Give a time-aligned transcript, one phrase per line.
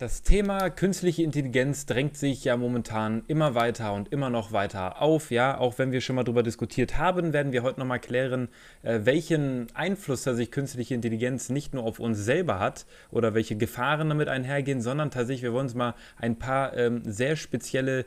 [0.00, 5.32] Das Thema künstliche Intelligenz drängt sich ja momentan immer weiter und immer noch weiter auf.
[5.32, 8.46] Ja, auch wenn wir schon mal darüber diskutiert haben, werden wir heute nochmal klären,
[8.84, 14.08] äh, welchen Einfluss tatsächlich künstliche Intelligenz nicht nur auf uns selber hat oder welche Gefahren
[14.08, 18.06] damit einhergehen, sondern tatsächlich, wir wollen uns mal ein paar ähm, sehr spezielle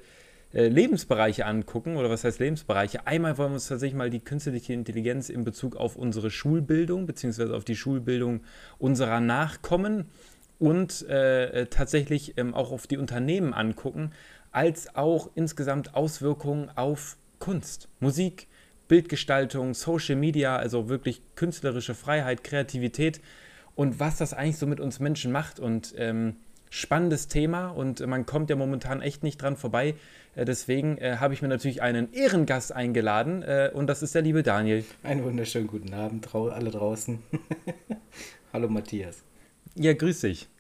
[0.53, 3.05] äh, Lebensbereiche angucken, oder was heißt Lebensbereiche?
[3.05, 7.53] Einmal wollen wir uns tatsächlich mal die künstliche Intelligenz in Bezug auf unsere Schulbildung, beziehungsweise
[7.53, 8.43] auf die Schulbildung
[8.77, 10.05] unserer Nachkommen
[10.61, 14.11] und äh, tatsächlich ähm, auch auf die Unternehmen angucken,
[14.51, 18.47] als auch insgesamt Auswirkungen auf Kunst, Musik,
[18.87, 23.21] Bildgestaltung, Social Media, also wirklich künstlerische Freiheit, Kreativität
[23.73, 25.59] und was das eigentlich so mit uns Menschen macht.
[25.59, 26.35] Und ähm,
[26.69, 29.95] spannendes Thema und man kommt ja momentan echt nicht dran vorbei.
[30.35, 34.21] Äh, deswegen äh, habe ich mir natürlich einen Ehrengast eingeladen äh, und das ist der
[34.21, 34.85] liebe Daniel.
[35.01, 37.17] Einen wunderschönen guten Abend, alle draußen.
[38.53, 39.23] Hallo Matthias.
[39.73, 40.50] Ja, grüß dich.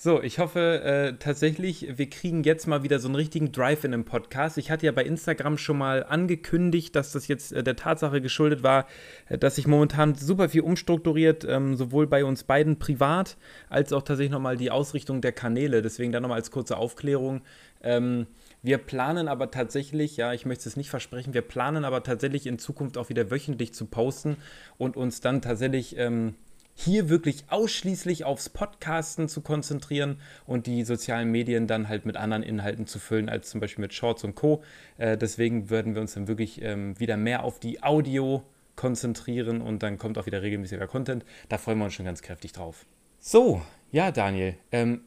[0.00, 3.90] So, ich hoffe äh, tatsächlich, wir kriegen jetzt mal wieder so einen richtigen Drive in
[3.90, 4.56] dem Podcast.
[4.56, 8.62] Ich hatte ja bei Instagram schon mal angekündigt, dass das jetzt äh, der Tatsache geschuldet
[8.62, 8.86] war,
[9.28, 13.36] äh, dass sich momentan super viel umstrukturiert, ähm, sowohl bei uns beiden privat
[13.70, 15.82] als auch tatsächlich nochmal die Ausrichtung der Kanäle.
[15.82, 17.42] Deswegen dann nochmal als kurze Aufklärung.
[17.82, 18.28] Ähm,
[18.62, 22.60] wir planen aber tatsächlich, ja, ich möchte es nicht versprechen, wir planen aber tatsächlich in
[22.60, 24.36] Zukunft auch wieder wöchentlich zu posten
[24.76, 25.98] und uns dann tatsächlich.
[25.98, 26.36] Ähm,
[26.80, 32.44] hier wirklich ausschließlich aufs Podcasten zu konzentrieren und die sozialen Medien dann halt mit anderen
[32.44, 34.62] Inhalten zu füllen, als zum Beispiel mit Shorts und Co.
[34.96, 38.44] Äh, deswegen würden wir uns dann wirklich ähm, wieder mehr auf die Audio
[38.76, 41.24] konzentrieren und dann kommt auch wieder regelmäßiger Content.
[41.48, 42.86] Da freuen wir uns schon ganz kräftig drauf.
[43.18, 45.00] So, ja, Daniel, ähm,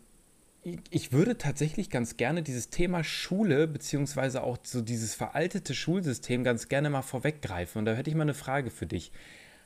[0.89, 6.67] ich würde tatsächlich ganz gerne dieses Thema Schule, beziehungsweise auch so dieses veraltete Schulsystem ganz
[6.67, 7.79] gerne mal vorweggreifen.
[7.79, 9.13] Und da hätte ich mal eine Frage für dich.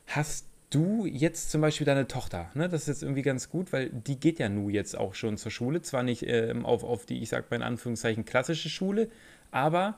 [0.05, 3.89] Hast du jetzt zum Beispiel deine Tochter, ne, das ist jetzt irgendwie ganz gut, weil
[3.89, 7.21] die geht ja nun jetzt auch schon zur Schule, zwar nicht ähm, auf, auf die,
[7.21, 9.09] ich sag mal in Anführungszeichen, klassische Schule,
[9.51, 9.97] aber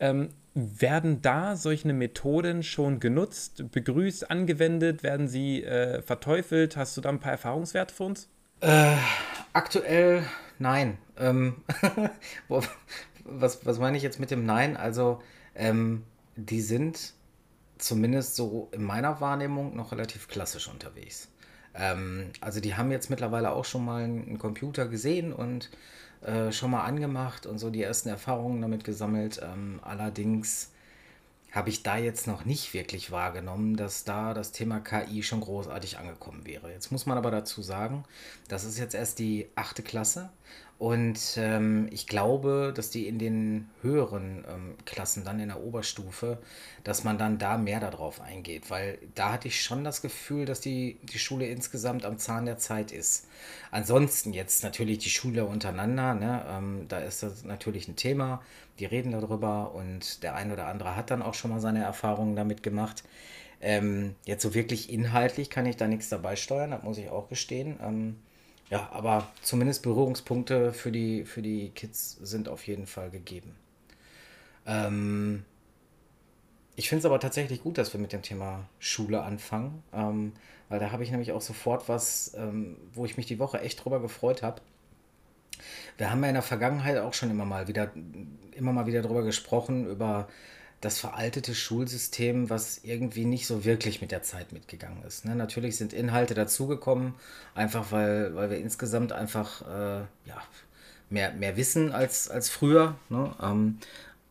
[0.00, 6.76] ähm, werden da solche Methoden schon genutzt, begrüßt, angewendet, werden sie äh, verteufelt?
[6.76, 8.28] Hast du da ein paar Erfahrungswerte für uns?
[8.60, 8.96] Äh,
[9.52, 10.24] aktuell
[10.58, 10.98] nein.
[11.16, 11.56] Ähm,
[13.24, 14.76] was, was meine ich jetzt mit dem Nein?
[14.76, 15.22] Also,
[15.54, 16.04] ähm,
[16.36, 17.14] die sind
[17.80, 21.28] zumindest so in meiner Wahrnehmung noch relativ klassisch unterwegs.
[21.74, 25.70] Ähm, also die haben jetzt mittlerweile auch schon mal einen Computer gesehen und
[26.22, 29.40] äh, schon mal angemacht und so die ersten Erfahrungen damit gesammelt.
[29.42, 30.70] Ähm, allerdings
[31.52, 35.98] habe ich da jetzt noch nicht wirklich wahrgenommen, dass da das Thema KI schon großartig
[35.98, 36.70] angekommen wäre.
[36.70, 38.04] Jetzt muss man aber dazu sagen,
[38.48, 40.30] das ist jetzt erst die achte Klasse
[40.80, 46.38] und ähm, ich glaube, dass die in den höheren ähm, Klassen, dann in der Oberstufe,
[46.84, 50.62] dass man dann da mehr darauf eingeht, weil da hatte ich schon das Gefühl, dass
[50.62, 53.26] die, die Schule insgesamt am Zahn der Zeit ist.
[53.70, 58.40] Ansonsten jetzt natürlich die Schüler untereinander, ne, ähm, da ist das natürlich ein Thema,
[58.78, 62.36] die reden darüber und der eine oder andere hat dann auch schon mal seine Erfahrungen
[62.36, 63.04] damit gemacht.
[63.60, 67.28] Ähm, jetzt so wirklich inhaltlich kann ich da nichts dabei steuern, das muss ich auch
[67.28, 67.76] gestehen.
[68.70, 73.56] Ja, aber zumindest Berührungspunkte für die, für die Kids sind auf jeden Fall gegeben.
[74.64, 75.44] Ähm,
[76.76, 80.32] ich finde es aber tatsächlich gut, dass wir mit dem Thema Schule anfangen, ähm,
[80.68, 83.84] weil da habe ich nämlich auch sofort was, ähm, wo ich mich die Woche echt
[83.84, 84.62] drüber gefreut habe.
[85.98, 87.90] Wir haben ja in der Vergangenheit auch schon immer mal wieder,
[88.52, 90.28] immer mal wieder drüber gesprochen, über
[90.80, 95.26] das veraltete Schulsystem, was irgendwie nicht so wirklich mit der Zeit mitgegangen ist.
[95.26, 95.36] Ne?
[95.36, 97.14] Natürlich sind Inhalte dazugekommen,
[97.54, 100.42] einfach weil, weil wir insgesamt einfach äh, ja,
[101.10, 102.96] mehr, mehr wissen als, als früher.
[103.10, 103.34] Ne?
[103.42, 103.78] Ähm,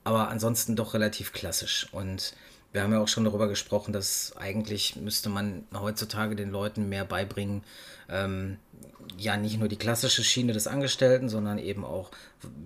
[0.04, 1.88] aber ansonsten doch relativ klassisch.
[1.92, 2.34] Und
[2.72, 7.04] wir haben ja auch schon darüber gesprochen, dass eigentlich müsste man heutzutage den Leuten mehr
[7.04, 7.64] beibringen,
[8.10, 8.58] ähm,
[9.18, 12.12] ja nicht nur die klassische Schiene des Angestellten, sondern eben auch,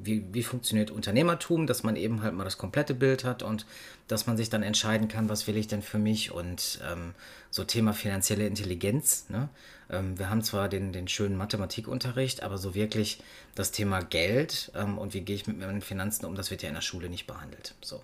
[0.03, 3.65] wie, wie funktioniert Unternehmertum, dass man eben halt mal das komplette Bild hat und
[4.07, 7.15] dass man sich dann entscheiden kann, was will ich denn für mich und ähm,
[7.49, 9.29] so Thema finanzielle Intelligenz.
[9.29, 9.47] Ne?
[9.93, 13.19] Ähm, wir haben zwar den, den schönen Mathematikunterricht, aber so wirklich
[13.55, 16.69] das Thema Geld ähm, und wie gehe ich mit meinen Finanzen um, das wird ja
[16.69, 17.75] in der Schule nicht behandelt.
[17.81, 18.01] So.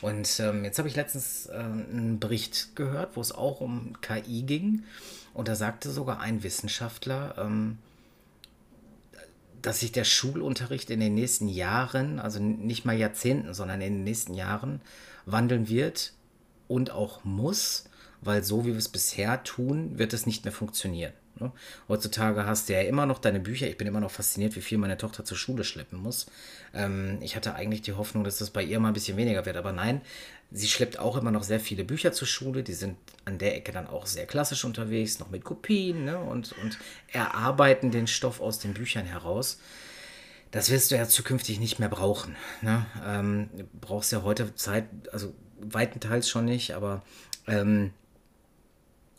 [0.00, 4.42] Und ähm, jetzt habe ich letztens äh, einen Bericht gehört, wo es auch um KI
[4.42, 4.84] ging.
[5.34, 7.78] Und da sagte sogar ein Wissenschaftler, ähm,
[9.60, 14.04] dass sich der Schulunterricht in den nächsten Jahren, also nicht mal Jahrzehnten, sondern in den
[14.04, 14.80] nächsten Jahren
[15.26, 16.12] wandeln wird
[16.68, 17.84] und auch muss,
[18.20, 21.12] weil so wie wir es bisher tun, wird es nicht mehr funktionieren.
[21.38, 21.52] Ne?
[21.88, 23.66] Heutzutage hast du ja immer noch deine Bücher.
[23.66, 26.26] Ich bin immer noch fasziniert, wie viel meine Tochter zur Schule schleppen muss.
[26.74, 29.56] Ähm, ich hatte eigentlich die Hoffnung, dass das bei ihr mal ein bisschen weniger wird,
[29.56, 30.00] aber nein,
[30.50, 32.62] sie schleppt auch immer noch sehr viele Bücher zur Schule.
[32.62, 36.18] Die sind an der Ecke dann auch sehr klassisch unterwegs, noch mit Kopien ne?
[36.18, 36.78] und, und
[37.08, 39.58] erarbeiten den Stoff aus den Büchern heraus.
[40.52, 42.36] Das wirst du ja zukünftig nicht mehr brauchen.
[42.62, 42.86] Ne?
[43.04, 43.50] Ähm,
[43.80, 47.02] brauchst ja heute Zeit, also weitenteils schon nicht, aber
[47.46, 47.92] ähm,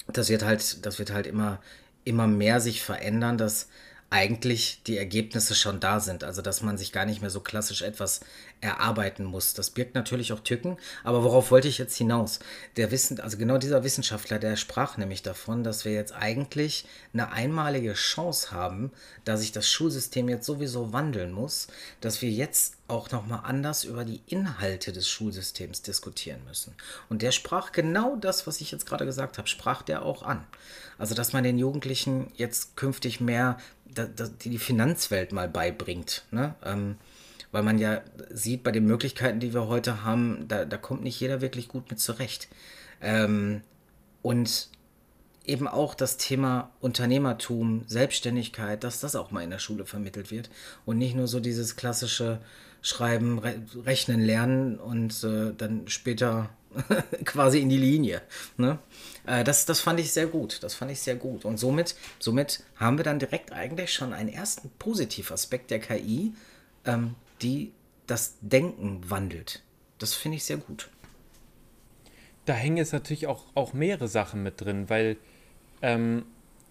[0.08, 1.60] das wird halt, das wird halt immer,
[2.08, 3.68] immer mehr sich verändern, dass
[4.10, 6.24] eigentlich die Ergebnisse schon da sind.
[6.24, 8.22] Also dass man sich gar nicht mehr so klassisch etwas
[8.62, 9.54] erarbeiten muss.
[9.54, 12.40] Das birgt natürlich auch Tücken, aber worauf wollte ich jetzt hinaus?
[12.76, 17.32] Der Wissen, also genau dieser Wissenschaftler, der sprach nämlich davon, dass wir jetzt eigentlich eine
[17.32, 18.92] einmalige Chance haben,
[19.26, 21.68] da sich das Schulsystem jetzt sowieso wandeln muss,
[22.02, 26.74] dass wir jetzt auch nochmal anders über die Inhalte des Schulsystems diskutieren müssen.
[27.10, 30.46] Und der sprach genau das, was ich jetzt gerade gesagt habe, sprach der auch an.
[30.98, 33.58] Also, dass man den Jugendlichen jetzt künftig mehr
[34.44, 36.26] die Finanzwelt mal beibringt.
[36.32, 36.56] Ne?
[36.64, 36.98] Ähm,
[37.52, 41.20] weil man ja sieht, bei den Möglichkeiten, die wir heute haben, da, da kommt nicht
[41.20, 42.48] jeder wirklich gut mit zurecht.
[43.02, 43.62] Ähm,
[44.22, 44.70] und
[45.46, 50.50] eben auch das Thema Unternehmertum, Selbstständigkeit, dass das auch mal in der Schule vermittelt wird
[50.86, 52.40] und nicht nur so dieses klassische
[52.82, 53.56] Schreiben, Re
[53.86, 56.50] Rechnen, Lernen und äh, dann später
[57.26, 58.22] quasi in die Linie.
[58.58, 58.78] Ne?
[59.26, 60.62] Äh, das, das fand ich sehr gut.
[60.64, 61.46] Das fand ich sehr gut.
[61.46, 66.34] Und somit, somit haben wir dann direkt eigentlich schon einen ersten Positivaspekt der KI,
[66.86, 67.72] ähm, die
[68.06, 69.64] das Denken wandelt.
[69.98, 70.90] Das finde ich sehr gut.
[72.46, 75.18] Da hängen jetzt natürlich auch, auch mehrere Sachen mit drin, weil
[75.82, 76.26] ähm,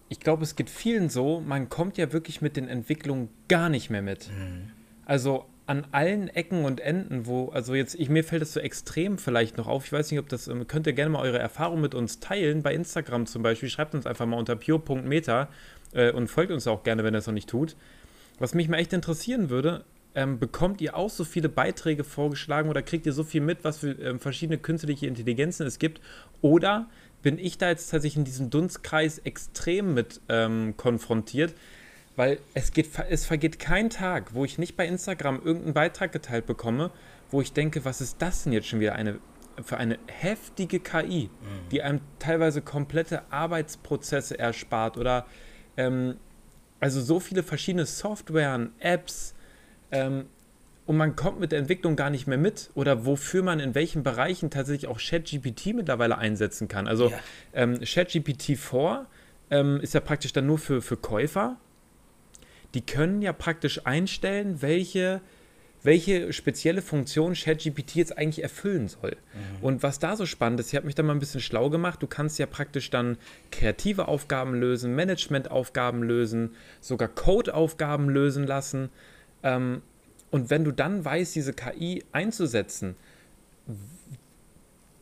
[0.09, 3.89] ich glaube, es geht vielen so, man kommt ja wirklich mit den Entwicklungen gar nicht
[3.89, 4.29] mehr mit.
[4.29, 4.71] Mhm.
[5.05, 9.17] Also an allen Ecken und Enden, wo, also jetzt, ich, mir fällt es so extrem
[9.17, 11.81] vielleicht noch auf, ich weiß nicht, ob das, ähm, könnt ihr gerne mal eure Erfahrung
[11.81, 15.49] mit uns teilen, bei Instagram zum Beispiel, schreibt uns einfach mal unter pure.meta
[15.91, 17.75] äh, und folgt uns auch gerne, wenn ihr es noch nicht tut.
[18.39, 19.83] Was mich mal echt interessieren würde,
[20.17, 23.77] ähm, bekommt ihr auch so viele Beiträge vorgeschlagen oder kriegt ihr so viel mit, was
[23.77, 26.01] für ähm, verschiedene künstliche Intelligenzen es gibt?
[26.41, 26.89] Oder
[27.21, 31.53] bin ich da jetzt tatsächlich in diesem Dunstkreis extrem mit ähm, konfrontiert?
[32.15, 36.47] Weil es, geht, es vergeht kein Tag, wo ich nicht bei Instagram irgendeinen Beitrag geteilt
[36.47, 36.89] bekomme,
[37.29, 39.19] wo ich denke, was ist das denn jetzt schon wieder eine,
[39.63, 41.69] für eine heftige KI, mhm.
[41.69, 45.27] die einem teilweise komplette Arbeitsprozesse erspart oder
[45.77, 46.15] ähm,
[46.79, 49.35] also so viele verschiedene Softwaren, Apps,
[49.91, 50.25] ähm,
[50.87, 54.03] und man kommt mit der Entwicklung gar nicht mehr mit oder wofür man in welchen
[54.03, 56.87] Bereichen tatsächlich auch ChatGPT mittlerweile einsetzen kann.
[56.87, 57.19] Also ja.
[57.53, 59.05] ähm, ChatGPT 4
[59.51, 61.57] ähm, ist ja praktisch dann nur für, für Käufer.
[62.73, 65.19] Die können ja praktisch einstellen, welche,
[65.83, 69.17] welche spezielle Funktion ChatGPT jetzt eigentlich erfüllen soll.
[69.33, 69.63] Mhm.
[69.63, 72.01] Und was da so spannend ist, ich habe mich da mal ein bisschen schlau gemacht,
[72.01, 73.17] du kannst ja praktisch dann
[73.51, 78.89] kreative Aufgaben lösen, Managementaufgaben lösen, sogar Codeaufgaben lösen lassen.
[79.43, 79.81] Ähm,
[80.29, 82.95] und wenn du dann weißt, diese KI einzusetzen,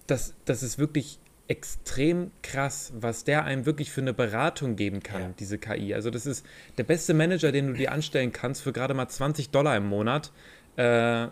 [0.07, 5.21] das, das ist wirklich extrem krass, was der einem wirklich für eine Beratung geben kann,
[5.21, 5.33] ja.
[5.39, 5.93] diese KI.
[5.93, 6.45] Also das ist
[6.77, 10.31] der beste Manager, den du dir anstellen kannst für gerade mal 20 Dollar im Monat.
[10.75, 11.27] Äh,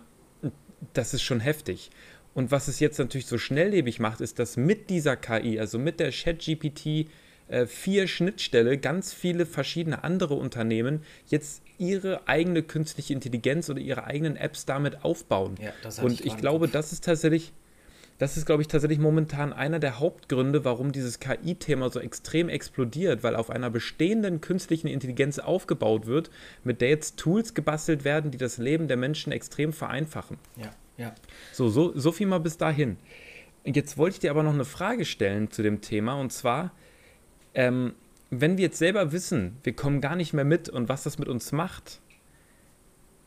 [0.94, 1.89] das ist schon heftig.
[2.35, 6.00] Und was es jetzt natürlich so schnelllebig macht, ist, dass mit dieser KI, also mit
[6.00, 7.07] der ChatGPT
[7.47, 14.05] äh, 4 Schnittstelle, ganz viele verschiedene andere Unternehmen jetzt ihre eigene künstliche Intelligenz oder ihre
[14.05, 15.55] eigenen Apps damit aufbauen.
[15.61, 15.71] Ja,
[16.03, 17.53] und ich, ich glaube, das ist tatsächlich,
[18.17, 23.23] das ist, glaube ich, tatsächlich momentan einer der Hauptgründe, warum dieses KI-Thema so extrem explodiert,
[23.23, 26.29] weil auf einer bestehenden künstlichen Intelligenz aufgebaut wird,
[26.63, 30.38] mit der jetzt Tools gebastelt werden, die das Leben der Menschen extrem vereinfachen.
[30.57, 31.15] Ja, ja.
[31.51, 32.98] So, so, so viel mal bis dahin.
[33.65, 36.71] Jetzt wollte ich dir aber noch eine Frage stellen zu dem Thema und zwar,
[37.53, 37.93] ähm,
[38.41, 41.27] wenn wir jetzt selber wissen, wir kommen gar nicht mehr mit und was das mit
[41.27, 42.01] uns macht,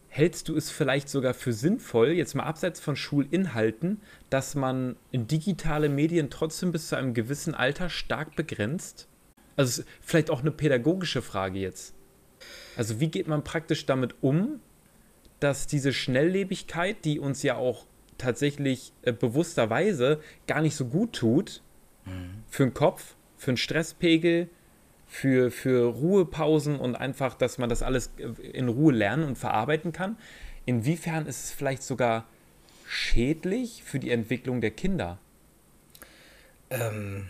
[0.08, 5.88] hältst du es vielleicht sogar für sinnvoll, jetzt mal abseits von Schulinhalten, dass man digitale
[5.88, 9.08] Medien trotzdem bis zu einem gewissen Alter stark begrenzt?
[9.56, 11.94] Also vielleicht auch eine pädagogische Frage jetzt.
[12.76, 14.60] Also wie geht man praktisch damit um,
[15.40, 17.86] dass diese Schnelllebigkeit, die uns ja auch
[18.18, 21.62] tatsächlich äh, bewussterweise gar nicht so gut tut,
[22.06, 22.42] mhm.
[22.48, 24.48] für den Kopf, für den Stresspegel,
[25.16, 28.10] für, für Ruhepausen und einfach, dass man das alles
[28.52, 30.18] in Ruhe lernen und verarbeiten kann.
[30.66, 32.26] Inwiefern ist es vielleicht sogar
[32.86, 35.18] schädlich für die Entwicklung der Kinder?
[36.68, 37.28] Ähm,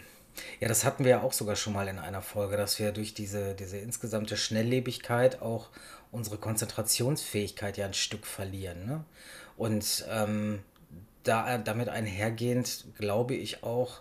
[0.59, 3.15] ja, das hatten wir ja auch sogar schon mal in einer Folge, dass wir durch
[3.15, 5.69] diese, diese insgesamte Schnelllebigkeit auch
[6.11, 8.85] unsere Konzentrationsfähigkeit ja ein Stück verlieren.
[8.85, 9.05] Ne?
[9.57, 10.59] Und ähm,
[11.23, 14.01] da, damit einhergehend glaube ich auch,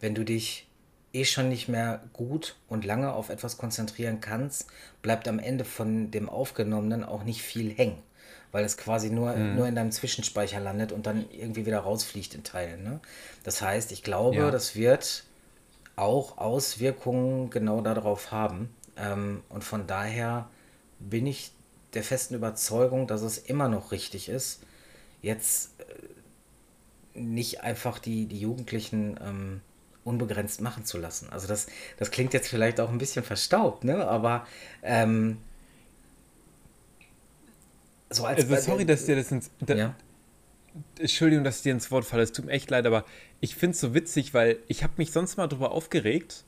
[0.00, 0.66] wenn du dich
[1.14, 4.66] eh schon nicht mehr gut und lange auf etwas konzentrieren kannst,
[5.00, 8.02] bleibt am Ende von dem Aufgenommenen auch nicht viel hängen.
[8.52, 9.56] Weil es quasi nur, mhm.
[9.56, 12.82] nur in deinem Zwischenspeicher landet und dann irgendwie wieder rausfliegt in Teilen.
[12.82, 13.00] Ne?
[13.42, 14.50] Das heißt, ich glaube, ja.
[14.50, 15.24] das wird
[15.96, 18.74] auch Auswirkungen genau darauf haben.
[18.96, 20.48] Ähm, und von daher
[20.98, 21.52] bin ich
[21.94, 24.62] der festen Überzeugung, dass es immer noch richtig ist,
[25.22, 29.60] jetzt äh, nicht einfach die, die Jugendlichen ähm,
[30.04, 31.28] unbegrenzt machen zu lassen.
[31.30, 31.66] Also das,
[31.98, 34.06] das klingt jetzt vielleicht auch ein bisschen verstaubt, ne?
[34.06, 34.46] aber
[34.82, 35.38] ähm,
[38.10, 39.94] so als also, sorry, dass dir das ins, da, ja?
[40.98, 43.04] Entschuldigung, dass ich dir ins Wort falle, es tut mir echt leid, aber
[43.40, 46.44] ich finde es so witzig, weil ich habe mich sonst mal darüber aufgeregt,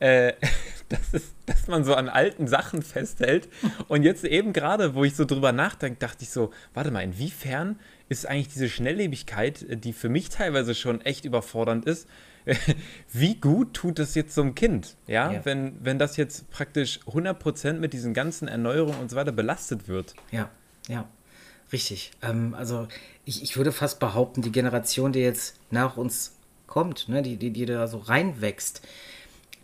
[0.00, 0.32] äh,
[0.88, 3.48] dass, es, dass man so an alten Sachen festhält.
[3.88, 7.78] Und jetzt eben gerade, wo ich so drüber nachdenke, dachte ich so, warte mal, inwiefern
[8.08, 12.08] ist eigentlich diese Schnelllebigkeit, die für mich teilweise schon echt überfordernd ist,
[13.12, 15.32] wie gut tut das jetzt so einem Kind, ja?
[15.32, 15.44] ja?
[15.44, 20.14] Wenn, wenn das jetzt praktisch 100% mit diesen ganzen Erneuerungen und so weiter belastet wird.
[20.30, 20.50] Ja,
[20.88, 21.08] ja,
[21.72, 22.12] richtig.
[22.22, 22.86] Ähm, also
[23.24, 26.36] ich, ich würde fast behaupten, die Generation, die jetzt nach uns
[26.66, 28.82] kommt, ne, die, die, die da so reinwächst,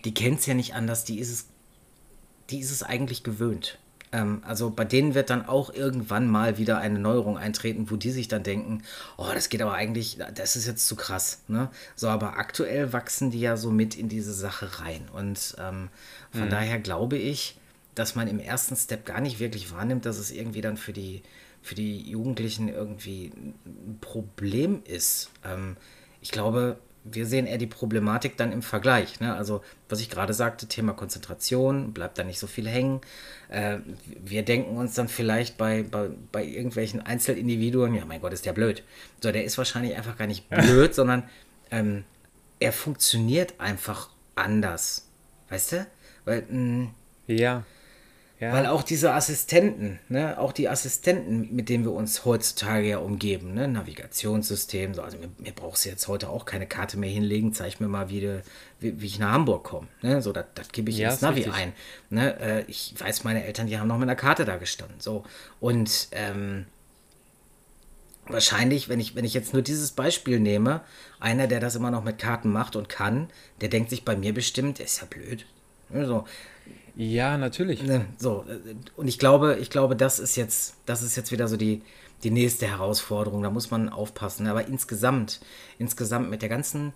[0.05, 1.49] die kennt es ja nicht anders, die ist es,
[2.49, 3.79] die ist es eigentlich gewöhnt.
[4.12, 8.11] Ähm, also bei denen wird dann auch irgendwann mal wieder eine Neuerung eintreten, wo die
[8.11, 8.83] sich dann denken,
[9.17, 11.43] oh, das geht aber eigentlich, das ist jetzt zu krass.
[11.49, 11.69] Ne?
[11.95, 15.09] So, aber aktuell wachsen die ja so mit in diese Sache rein.
[15.12, 15.88] Und ähm,
[16.33, 16.50] von mhm.
[16.50, 17.57] daher glaube ich,
[17.95, 21.23] dass man im ersten Step gar nicht wirklich wahrnimmt, dass es irgendwie dann für die,
[21.62, 23.33] für die Jugendlichen irgendwie
[23.67, 25.31] ein Problem ist.
[25.45, 25.76] Ähm,
[26.21, 29.21] ich glaube, wir sehen eher die Problematik dann im Vergleich.
[29.21, 29.35] Ne?
[29.35, 33.00] Also, was ich gerade sagte, Thema Konzentration, bleibt da nicht so viel hängen.
[33.49, 38.45] Äh, wir denken uns dann vielleicht bei, bei, bei irgendwelchen Einzelindividuen, ja, mein Gott, ist
[38.45, 38.83] der blöd.
[39.23, 41.25] So, der ist wahrscheinlich einfach gar nicht blöd, sondern
[41.71, 42.04] ähm,
[42.59, 45.09] er funktioniert einfach anders.
[45.49, 45.87] Weißt du?
[46.25, 46.95] Weil, mh, mm,
[47.28, 47.64] ja.
[48.41, 48.55] Ja.
[48.55, 53.53] Weil auch diese Assistenten, ne, auch die Assistenten, mit denen wir uns heutzutage ja umgeben,
[53.53, 57.53] ne, Navigationssystem, so, also mir, mir brauchst du jetzt heute auch keine Karte mehr hinlegen,
[57.53, 58.41] zeig mir mal, wie, de,
[58.79, 59.89] wie, wie ich nach Hamburg komme.
[60.01, 61.55] Ne, so, das gebe ich ja, ins Navi richtig.
[61.55, 61.75] ein.
[62.09, 65.01] Ne, äh, ich weiß, meine Eltern, die haben noch mit einer Karte da gestanden.
[65.01, 65.25] So.
[65.61, 66.65] Und ähm,
[68.27, 70.81] wahrscheinlich, wenn ich, wenn ich jetzt nur dieses Beispiel nehme,
[71.19, 73.29] einer, der das immer noch mit Karten macht und kann,
[73.61, 75.45] der denkt sich bei mir bestimmt, ist ja blöd.
[75.93, 76.25] So,
[76.97, 77.83] ja, natürlich.
[77.83, 78.45] Ne, so,
[78.97, 81.83] und ich glaube, ich glaube, das ist jetzt, das ist jetzt wieder so die,
[82.23, 83.43] die nächste Herausforderung.
[83.43, 84.47] Da muss man aufpassen.
[84.47, 85.41] Aber insgesamt,
[85.79, 86.93] insgesamt mit der ganzen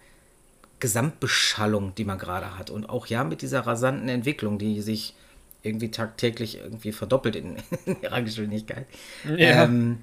[0.80, 5.14] Gesamtbeschallung, die man gerade hat und auch ja mit dieser rasanten Entwicklung, die sich
[5.62, 8.86] irgendwie tagtäglich irgendwie verdoppelt in, in ihrer Geschwindigkeit.
[9.24, 9.64] Ja.
[9.64, 10.02] Ähm,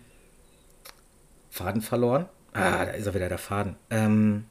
[1.49, 2.27] Faden verloren.
[2.53, 3.75] Ah, da ist er wieder der Faden.
[3.89, 4.45] Ähm,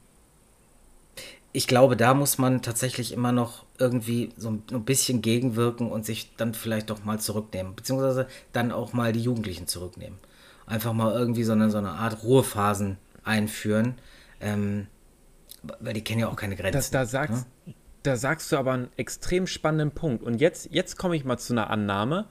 [1.52, 6.34] ich glaube, da muss man tatsächlich immer noch irgendwie so ein bisschen gegenwirken und sich
[6.36, 10.18] dann vielleicht doch mal zurücknehmen, beziehungsweise dann auch mal die Jugendlichen zurücknehmen.
[10.66, 13.94] Einfach mal irgendwie so eine, so eine Art Ruhephasen einführen,
[14.40, 14.86] ähm,
[15.80, 16.72] weil die kennen ja auch keine Grenzen.
[16.72, 17.74] Das, da, sagst, ne?
[18.04, 20.22] da sagst du aber einen extrem spannenden Punkt.
[20.22, 22.26] Und jetzt, jetzt komme ich mal zu einer Annahme.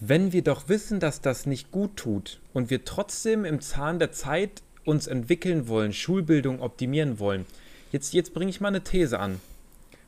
[0.00, 4.12] Wenn wir doch wissen, dass das nicht gut tut und wir trotzdem im Zahn der
[4.12, 7.46] Zeit uns entwickeln wollen, Schulbildung optimieren wollen,
[7.94, 9.40] jetzt, jetzt bringe ich mal eine These an.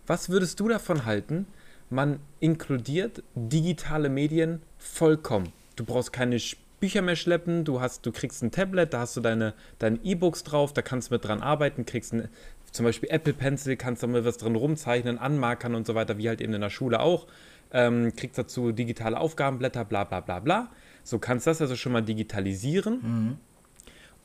[0.08, 1.46] Was würdest du davon halten?
[1.88, 5.52] Man inkludiert digitale Medien vollkommen.
[5.76, 6.38] Du brauchst keine
[6.80, 10.42] Bücher mehr schleppen, du, hast, du kriegst ein Tablet, da hast du deine, deine E-Books
[10.42, 12.28] drauf, da kannst du mit dran arbeiten, kriegst ein,
[12.72, 16.28] zum Beispiel Apple Pencil, kannst da mal was drin rumzeichnen, anmarkern und so weiter, wie
[16.28, 17.28] halt eben in der Schule auch.
[17.72, 20.70] Ähm, kriegst dazu digitale Aufgabenblätter, bla bla bla bla.
[21.04, 22.94] So kannst das also schon mal digitalisieren.
[23.02, 23.38] Mhm.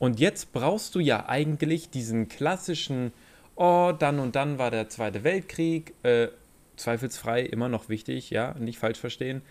[0.00, 3.12] Und jetzt brauchst du ja eigentlich diesen klassischen
[3.56, 6.28] oh, dann und dann war der Zweite Weltkrieg, äh,
[6.76, 9.42] zweifelsfrei immer noch wichtig, ja, nicht falsch verstehen.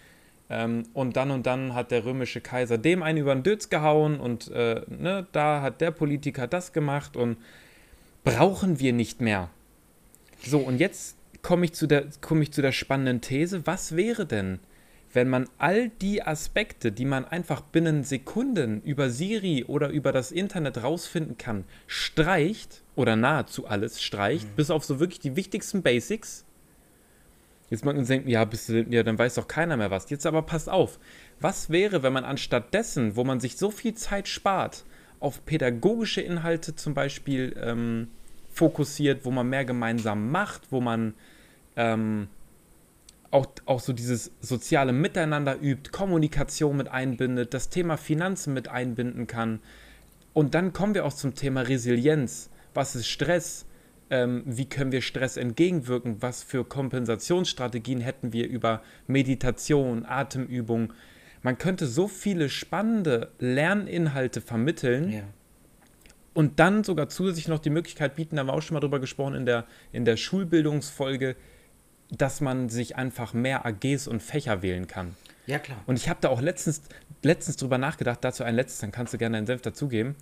[0.50, 4.20] Ähm, und dann und dann hat der römische Kaiser dem einen über den Dötz gehauen
[4.20, 7.38] und äh, ne, da hat der Politiker das gemacht und
[8.24, 9.50] brauchen wir nicht mehr.
[10.44, 11.72] So, und jetzt komme ich,
[12.22, 14.60] komm ich zu der spannenden These, was wäre denn,
[15.14, 20.32] wenn man all die Aspekte, die man einfach binnen Sekunden über Siri oder über das
[20.32, 24.56] Internet rausfinden kann, streicht oder nahezu alles streicht, mhm.
[24.56, 26.46] bis auf so wirklich die wichtigsten Basics.
[27.70, 30.10] Jetzt mag man denken, ja, bist du, ja, dann weiß doch keiner mehr was.
[30.10, 31.00] Jetzt aber passt auf.
[31.40, 34.84] Was wäre, wenn man anstatt dessen, wo man sich so viel Zeit spart,
[35.22, 38.10] auf pädagogische Inhalte zum Beispiel ähm,
[38.50, 41.14] fokussiert, wo man mehr gemeinsam macht, wo man
[41.78, 42.28] ähm,
[43.32, 49.28] auch, auch so dieses soziale Miteinander übt, Kommunikation mit einbindet, das Thema Finanzen mit einbinden
[49.28, 49.60] kann.
[50.34, 52.50] Und dann kommen wir auch zum Thema Resilienz.
[52.74, 53.66] Was ist Stress?
[54.12, 60.94] ähm, wie können wir Stress entgegenwirken, was für Kompensationsstrategien hätten wir über Meditation, Atemübung.
[61.42, 65.12] Man könnte so viele spannende Lerninhalte vermitteln.
[65.12, 65.24] Ja.
[66.34, 69.00] Und dann sogar zusätzlich noch die Möglichkeit bieten, da haben wir auch schon mal drüber
[69.00, 71.36] gesprochen in der, in der Schulbildungsfolge,
[72.12, 75.16] dass man sich einfach mehr AGs und Fächer wählen kann.
[75.48, 75.80] Ja, klar.
[75.88, 76.82] Und ich habe da auch letztens,
[77.24, 80.16] letztens drüber nachgedacht, dazu ein letztes, dann kannst du gerne deinen Senf dazugeben.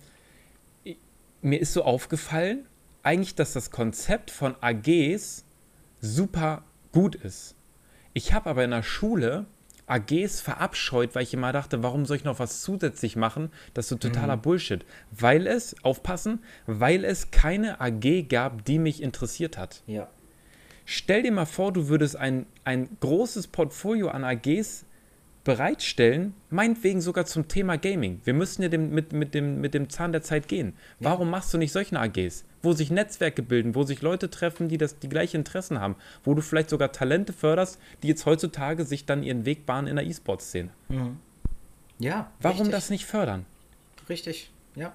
[1.42, 2.66] Mir ist so aufgefallen,
[3.02, 5.44] eigentlich, dass das Konzept von AGs
[6.00, 7.54] super gut ist.
[8.12, 9.46] Ich habe aber in der Schule
[9.86, 13.50] AGs verabscheut, weil ich immer dachte, warum soll ich noch was zusätzlich machen?
[13.74, 14.42] Das ist so totaler mhm.
[14.42, 14.84] Bullshit.
[15.10, 19.82] Weil es, aufpassen, weil es keine AG gab, die mich interessiert hat.
[19.86, 20.08] Ja.
[20.92, 24.84] Stell dir mal vor, du würdest ein, ein großes Portfolio an AGs
[25.44, 28.20] bereitstellen, meinetwegen sogar zum Thema Gaming.
[28.24, 30.72] Wir müssen ja dem, mit, mit, dem, mit dem Zahn der Zeit gehen.
[30.98, 31.30] Warum ja.
[31.30, 34.98] machst du nicht solche AGs, wo sich Netzwerke bilden, wo sich Leute treffen, die das,
[34.98, 35.94] die gleichen Interessen haben,
[36.24, 39.94] wo du vielleicht sogar Talente förderst, die jetzt heutzutage sich dann ihren Weg bahnen in
[39.94, 40.70] der E-Sport-Szene?
[40.88, 41.18] Mhm.
[42.00, 42.32] Ja.
[42.40, 42.74] Warum richtig.
[42.74, 43.46] das nicht fördern?
[44.08, 44.92] Richtig, ja.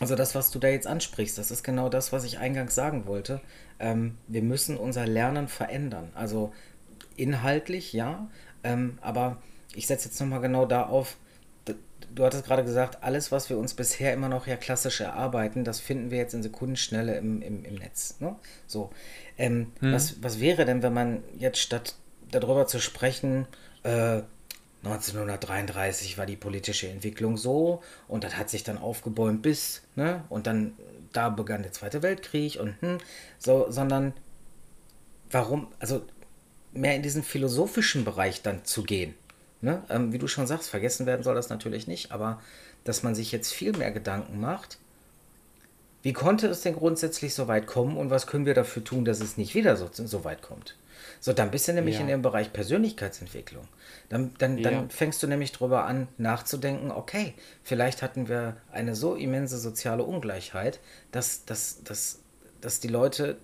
[0.00, 3.06] Also das, was du da jetzt ansprichst, das ist genau das, was ich eingangs sagen
[3.06, 3.40] wollte.
[3.78, 6.10] Ähm, wir müssen unser Lernen verändern.
[6.14, 6.52] Also
[7.16, 8.28] inhaltlich, ja,
[8.64, 9.38] ähm, aber
[9.74, 11.16] ich setze jetzt nochmal genau da auf,
[12.14, 15.80] du hattest gerade gesagt, alles, was wir uns bisher immer noch ja klassisch erarbeiten, das
[15.80, 18.16] finden wir jetzt in Sekundenschnelle im, im, im Netz.
[18.20, 18.36] Ne?
[18.66, 18.90] So.
[19.36, 19.92] Ähm, hm.
[19.92, 21.94] was, was wäre denn, wenn man jetzt statt
[22.30, 23.46] darüber zu sprechen,
[23.82, 24.22] äh,
[24.84, 30.24] 1933 war die politische Entwicklung so und das hat sich dann aufgebäumt bis, ne?
[30.28, 30.74] Und dann
[31.12, 32.98] da begann der Zweite Weltkrieg und hm,
[33.38, 34.12] so, sondern
[35.30, 36.02] warum, also
[36.72, 39.14] mehr in diesen philosophischen Bereich dann zu gehen.
[39.60, 39.82] Ne?
[39.88, 42.42] Ähm, wie du schon sagst, vergessen werden soll das natürlich nicht, aber
[42.82, 44.78] dass man sich jetzt viel mehr Gedanken macht,
[46.02, 49.20] wie konnte es denn grundsätzlich so weit kommen und was können wir dafür tun, dass
[49.20, 50.76] es nicht wieder so, so weit kommt?
[51.20, 52.02] So, dann bist du nämlich ja.
[52.02, 53.66] in dem Bereich Persönlichkeitsentwicklung.
[54.08, 54.84] Dann, dann, dann ja.
[54.88, 60.80] fängst du nämlich darüber an, nachzudenken, okay, vielleicht hatten wir eine so immense soziale Ungleichheit,
[61.12, 62.20] dass, dass, dass,
[62.60, 63.38] dass die Leute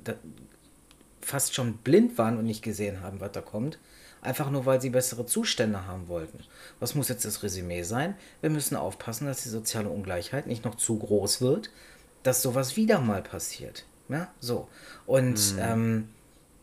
[1.21, 3.79] fast schon blind waren und nicht gesehen haben, was da kommt
[4.23, 6.41] einfach nur weil sie bessere Zustände haben wollten.
[6.79, 8.15] Was muss jetzt das Resümee sein?
[8.41, 11.71] Wir müssen aufpassen, dass die soziale Ungleichheit nicht noch zu groß wird,
[12.23, 13.85] dass sowas wieder mal passiert.
[14.09, 14.69] Ja, so.
[15.07, 15.59] Und mhm.
[15.61, 16.09] ähm,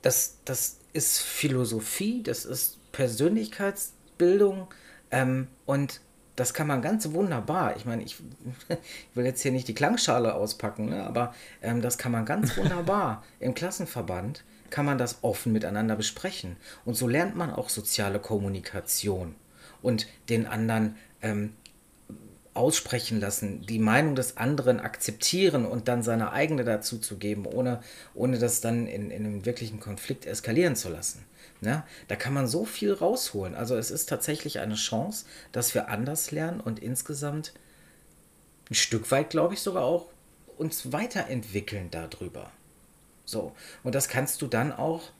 [0.02, 4.68] das, das ist Philosophie, das ist Persönlichkeitsbildung
[5.12, 6.02] ähm, und
[6.36, 7.76] das kann man ganz wunderbar.
[7.78, 8.18] Ich meine, ich,
[8.70, 8.78] ich,
[9.16, 13.24] will jetzt hier nicht die Klangschale auspacken, ne, aber ähm, das kann man ganz wunderbar
[13.40, 16.58] im Klassenverband kann man das offen miteinander besprechen.
[16.86, 19.36] Und so lernt man auch soziale Kommunikation
[19.82, 21.54] und den anderen ähm,
[22.58, 27.82] aussprechen lassen, die Meinung des anderen akzeptieren und dann seine eigene dazu zu geben, ohne,
[28.14, 31.24] ohne das dann in, in einem wirklichen Konflikt eskalieren zu lassen.
[31.62, 33.56] Ja, da kann man so viel rausholen.
[33.56, 37.54] Also es ist tatsächlich eine Chance, dass wir anders lernen und insgesamt
[38.70, 40.08] ein Stück weit, glaube ich, sogar auch
[40.58, 42.52] uns weiterentwickeln darüber.
[43.26, 43.54] So.
[43.84, 45.12] Und das kannst du dann auch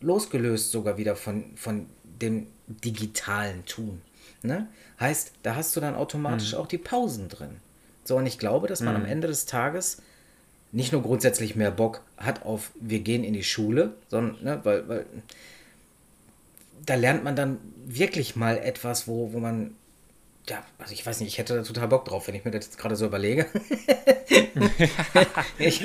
[0.00, 4.02] losgelöst sogar wieder von, von dem digitalen Tun.
[4.42, 4.68] Ne?
[5.00, 6.58] Heißt, da hast du dann automatisch mhm.
[6.58, 7.56] auch die Pausen drin.
[8.04, 9.02] So, und ich glaube, dass man mhm.
[9.02, 10.02] am Ende des Tages
[10.72, 14.88] nicht nur grundsätzlich mehr Bock hat auf, wir gehen in die Schule, sondern, ne, weil,
[14.88, 15.06] weil
[16.84, 19.74] da lernt man dann wirklich mal etwas, wo, wo man
[20.48, 22.66] ja, also ich weiß nicht, ich hätte da total Bock drauf, wenn ich mir das
[22.66, 23.46] jetzt gerade so überlege.
[25.58, 25.82] ich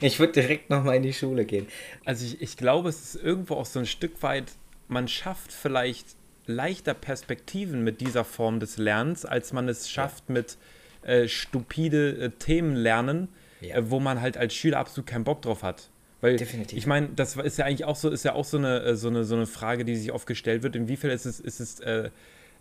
[0.00, 1.68] ich würde direkt nochmal in die Schule gehen.
[2.04, 4.46] Also ich, ich glaube, es ist irgendwo auch so ein Stück weit,
[4.88, 6.06] man schafft vielleicht
[6.48, 10.34] leichter Perspektiven mit dieser Form des Lernens, als man es schafft ja.
[10.34, 10.56] mit
[11.02, 13.28] äh, stupide äh, Themen lernen,
[13.60, 13.76] ja.
[13.76, 15.90] äh, wo man halt als Schüler absolut keinen Bock drauf hat.
[16.20, 16.76] Weil Definitiv.
[16.76, 19.08] ich meine, das ist ja eigentlich auch so, ist ja auch so eine, äh, so
[19.08, 20.74] eine, so eine Frage, die sich oft gestellt wird.
[20.74, 22.10] Inwiefern ist es, ist es äh,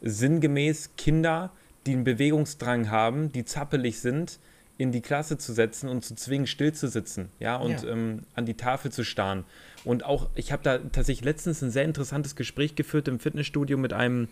[0.01, 1.51] sinngemäß Kinder,
[1.85, 4.39] die einen Bewegungsdrang haben, die zappelig sind,
[4.77, 7.89] in die Klasse zu setzen und zu zwingen, still zu sitzen, ja, und ja.
[7.89, 9.43] Ähm, an die Tafel zu starren.
[9.83, 13.93] Und auch, ich habe da tatsächlich letztens ein sehr interessantes Gespräch geführt im Fitnessstudio mit
[13.93, 14.27] einem,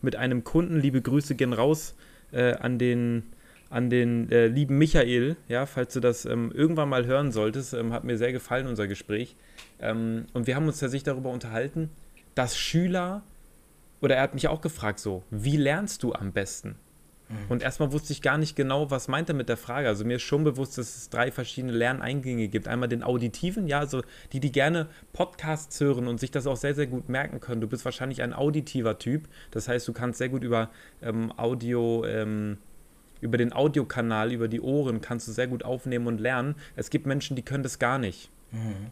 [0.00, 0.80] mit einem Kunden.
[0.80, 1.94] Liebe Grüße gehen raus
[2.30, 3.24] äh, an den,
[3.70, 7.74] an den äh, lieben Michael, ja, falls du das ähm, irgendwann mal hören solltest.
[7.74, 9.34] Ähm, hat mir sehr gefallen, unser Gespräch.
[9.80, 11.90] Ähm, und wir haben uns tatsächlich darüber unterhalten,
[12.34, 13.22] dass Schüler
[14.00, 16.76] oder er hat mich auch gefragt so, wie lernst du am besten?
[17.28, 17.36] Mhm.
[17.48, 19.88] Und erstmal wusste ich gar nicht genau, was meint er mit der Frage.
[19.88, 22.68] Also mir ist schon bewusst, dass es drei verschiedene Lerneingänge gibt.
[22.68, 26.74] Einmal den auditiven, ja, also die, die gerne Podcasts hören und sich das auch sehr,
[26.74, 27.60] sehr gut merken können.
[27.60, 29.28] Du bist wahrscheinlich ein auditiver Typ.
[29.50, 30.70] Das heißt, du kannst sehr gut über
[31.02, 32.58] ähm, Audio, ähm,
[33.20, 36.54] über den Audiokanal, über die Ohren kannst du sehr gut aufnehmen und lernen.
[36.76, 38.30] Es gibt Menschen, die können das gar nicht.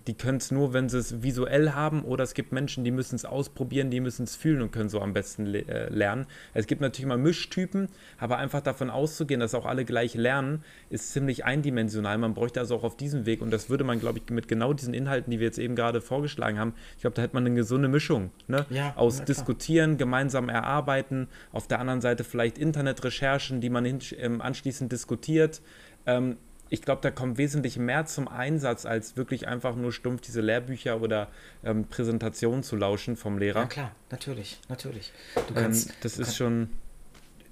[0.06, 3.14] Die können es nur, wenn sie es visuell haben, oder es gibt Menschen, die müssen
[3.14, 6.26] es ausprobieren, die müssen es fühlen und können so am besten le äh, lernen.
[6.52, 7.88] Es gibt natürlich mal Mischtypen,
[8.18, 12.18] aber einfach davon auszugehen, dass auch alle gleich lernen, ist ziemlich eindimensional.
[12.18, 14.74] Man bräuchte also auch auf diesem Weg, und das würde man, glaube ich, mit genau
[14.74, 17.54] diesen Inhalten, die wir jetzt eben gerade vorgeschlagen haben, ich glaube, da hätte man eine
[17.54, 18.66] gesunde Mischung ne?
[18.68, 19.24] Ja, aus.
[19.24, 23.86] Diskutieren, gemeinsam erarbeiten, auf der anderen Seite vielleicht Internetrecherchen, die man
[24.18, 25.62] ähm, anschließend diskutiert.
[26.04, 26.36] Ähm,
[26.68, 31.00] ich glaube, da kommt wesentlich mehr zum Einsatz, als wirklich einfach nur stumpf diese Lehrbücher
[31.00, 31.28] oder
[31.64, 33.60] ähm, Präsentationen zu lauschen vom Lehrer.
[33.60, 35.12] Ja, klar, natürlich, natürlich.
[35.34, 36.70] Du ähm, kannst, das du ist kannst, schon.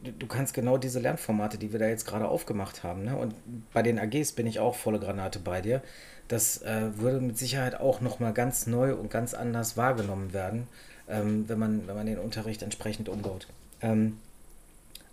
[0.02, 3.16] du, du kannst genau diese Lernformate, die wir da jetzt gerade aufgemacht haben, ne?
[3.16, 3.34] und
[3.72, 5.82] bei den AGs bin ich auch volle Granate bei dir,
[6.28, 10.66] das äh, würde mit Sicherheit auch nochmal ganz neu und ganz anders wahrgenommen werden,
[11.08, 13.46] ähm, wenn, man, wenn man den Unterricht entsprechend umbaut.
[13.80, 14.18] Ähm,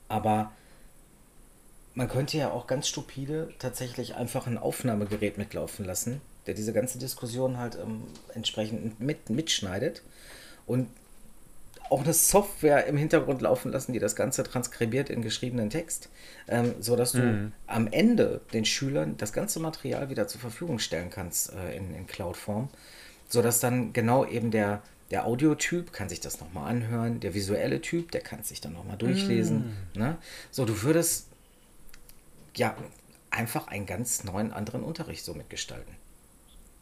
[0.08, 0.52] aber
[1.94, 7.00] man könnte ja auch ganz stupide tatsächlich einfach ein Aufnahmegerät mitlaufen lassen, der diese ganze
[7.00, 10.02] Diskussion halt ähm, entsprechend mit, mitschneidet
[10.66, 10.88] und
[11.90, 16.08] auch eine Software im Hintergrund laufen lassen, die das Ganze transkribiert in geschriebenen Text,
[16.48, 17.52] ähm, sodass du Mhm.
[17.68, 22.08] am Ende den Schülern das ganze Material wieder zur Verfügung stellen kannst äh, in, in
[22.08, 22.70] Cloud-Form,
[23.28, 28.12] sodass dann genau eben der, der Audiotyp kann sich das nochmal anhören, der visuelle Typ,
[28.12, 29.74] der kann sich dann nochmal durchlesen.
[29.94, 30.18] Ne?
[30.50, 31.28] So, du würdest
[32.56, 32.76] ja
[33.30, 35.96] einfach einen ganz neuen anderen Unterricht so mitgestalten.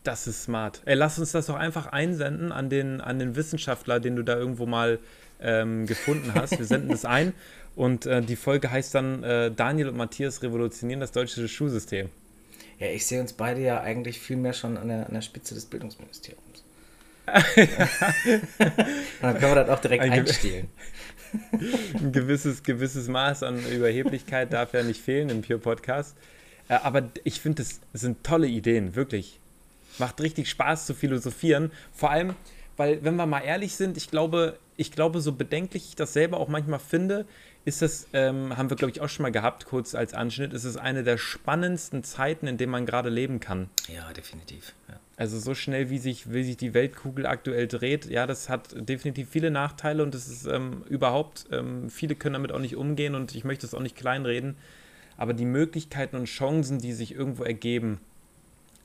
[0.04, 0.82] Das ist smart.
[0.86, 4.38] Ey, lass uns das doch einfach einsenden an den, an den Wissenschaftler, den du da
[4.38, 5.00] irgendwo mal
[5.42, 6.58] ähm, gefunden hast.
[6.58, 7.34] Wir senden es ein
[7.76, 12.10] und äh, die Folge heißt dann äh, Daniel und Matthias revolutionieren das deutsche Schulsystem.
[12.80, 15.54] Ja, ich sehe uns beide ja eigentlich viel mehr schon an der, an der Spitze
[15.54, 16.64] des Bildungsministeriums.
[19.22, 20.70] dann können wir das auch direkt Ein einstehlen.
[21.94, 26.16] Ein gewisses, gewisses Maß an Überheblichkeit darf ja nicht fehlen im Pure Podcast.
[26.68, 29.40] Äh, aber ich finde, das sind tolle Ideen, wirklich.
[29.98, 31.72] Macht richtig Spaß zu philosophieren.
[31.94, 32.36] Vor allem,
[32.78, 36.40] weil, wenn wir mal ehrlich sind, ich glaube, ich glaube, so bedenklich ich das selber
[36.40, 37.26] auch manchmal finde,
[37.66, 40.64] ist das, ähm, haben wir, glaube ich, auch schon mal gehabt, kurz als Anschnitt, ist
[40.64, 43.70] es eine der spannendsten Zeiten, in denen man gerade leben kann.
[43.88, 44.74] Ja, definitiv.
[44.88, 45.00] Ja.
[45.18, 49.30] Also so schnell, wie sich, wie sich die Weltkugel aktuell dreht, ja, das hat definitiv
[49.30, 53.36] viele Nachteile und es ist ähm, überhaupt, ähm, viele können damit auch nicht umgehen und
[53.36, 54.56] ich möchte es auch nicht kleinreden,
[55.18, 58.00] aber die Möglichkeiten und Chancen, die sich irgendwo ergeben,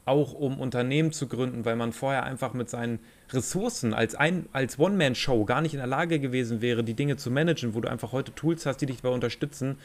[0.04, 2.98] auch um Unternehmen zu gründen, weil man vorher einfach mit seinen
[3.30, 7.30] Ressourcen als, ein, als One-Man-Show gar nicht in der Lage gewesen wäre, die Dinge zu
[7.30, 9.78] managen, wo du einfach heute Tools hast, die dich dabei unterstützen.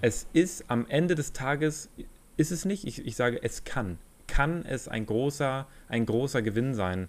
[0.00, 1.90] Es ist am Ende des Tages,
[2.36, 6.74] ist es nicht, ich, ich sage, es kann, kann es ein großer, ein großer Gewinn
[6.74, 7.08] sein.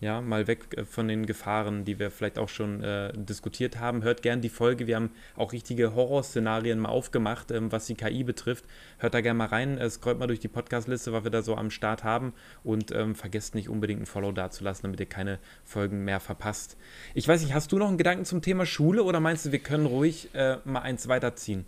[0.00, 4.04] Ja, mal weg äh, von den Gefahren, die wir vielleicht auch schon äh, diskutiert haben.
[4.04, 4.86] Hört gern die Folge.
[4.86, 8.64] Wir haben auch richtige Horrorszenarien mal aufgemacht, ähm, was die KI betrifft.
[8.98, 9.76] Hört da gerne mal rein.
[9.76, 12.32] Äh, scrollt mal durch die Podcast-Liste, was wir da so am Start haben.
[12.62, 16.76] Und ähm, vergesst nicht unbedingt ein Follow dazulassen, damit ihr keine Folgen mehr verpasst.
[17.14, 19.58] Ich weiß nicht, hast du noch einen Gedanken zum Thema Schule oder meinst du, wir
[19.58, 21.66] können ruhig äh, mal eins weiterziehen?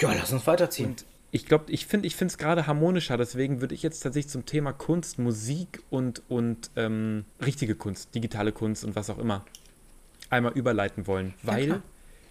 [0.00, 0.90] Ja, lass uns weiterziehen.
[0.90, 4.46] Und ich glaube, ich finde ich es gerade harmonischer, deswegen würde ich jetzt tatsächlich zum
[4.46, 9.44] Thema Kunst, Musik und, und ähm, richtige Kunst, digitale Kunst und was auch immer
[10.30, 11.82] einmal überleiten wollen, weil klar.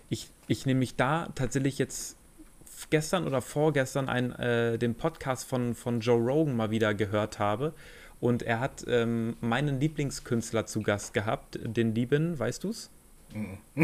[0.10, 2.18] ich, ich nämlich da tatsächlich jetzt
[2.90, 7.74] gestern oder vorgestern ein, äh, den Podcast von, von Joe Rogan mal wieder gehört habe
[8.20, 12.90] und er hat ähm, meinen Lieblingskünstler zu Gast gehabt, den lieben, weißt du's?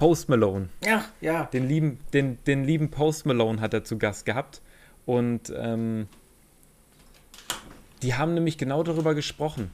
[0.00, 0.70] Post Malone.
[0.82, 1.44] ja, ja.
[1.44, 4.62] Den lieben, den, den lieben Post Malone hat er zu Gast gehabt.
[5.04, 6.08] Und ähm,
[8.02, 9.70] die haben nämlich genau darüber gesprochen,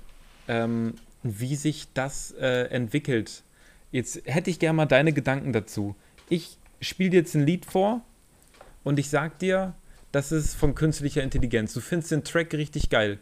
[0.49, 3.45] ähm, wie sich das äh, entwickelt.
[3.93, 5.95] Jetzt hätte ich gerne mal deine Gedanken dazu.
[6.29, 8.01] Ich spiele dir jetzt ein Lied vor
[8.83, 9.75] und ich sag dir,
[10.11, 11.73] das ist von künstlicher Intelligenz.
[11.73, 13.21] Du findest den Track richtig geil.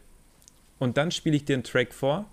[0.78, 2.24] Und dann spiele ich dir einen Track vor,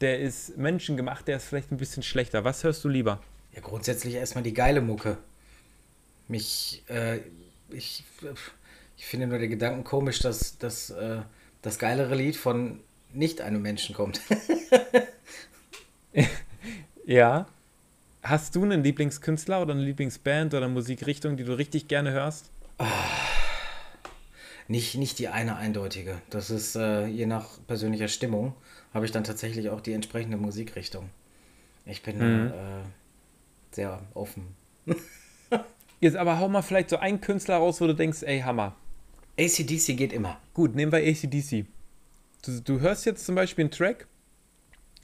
[0.00, 2.44] der ist menschengemacht, der ist vielleicht ein bisschen schlechter.
[2.44, 3.20] Was hörst du lieber?
[3.56, 5.18] Ja, grundsätzlich erstmal die geile Mucke.
[6.28, 7.20] Mich, äh,
[7.70, 8.04] ich,
[8.96, 11.22] ich finde nur den Gedanken komisch, dass, dass äh,
[11.62, 12.80] das geilere Lied von
[13.12, 14.20] nicht einem Menschen kommt.
[17.06, 17.46] Ja.
[18.22, 22.50] Hast du einen Lieblingskünstler oder eine Lieblingsband oder Musikrichtung, die du richtig gerne hörst?
[24.66, 26.20] nicht, nicht die eine eindeutige.
[26.30, 28.54] Das ist äh, je nach persönlicher Stimmung,
[28.92, 31.10] habe ich dann tatsächlich auch die entsprechende Musikrichtung.
[31.84, 32.48] Ich bin Mhm.
[32.48, 32.82] äh,
[33.72, 34.54] sehr offen.
[36.00, 38.76] Jetzt aber hau mal vielleicht so einen Künstler raus, wo du denkst, ey, Hammer.
[39.38, 40.40] ACDC geht immer.
[40.54, 41.66] Gut, nehmen wir ACDC.
[42.42, 44.06] Du, du hörst jetzt zum Beispiel einen Track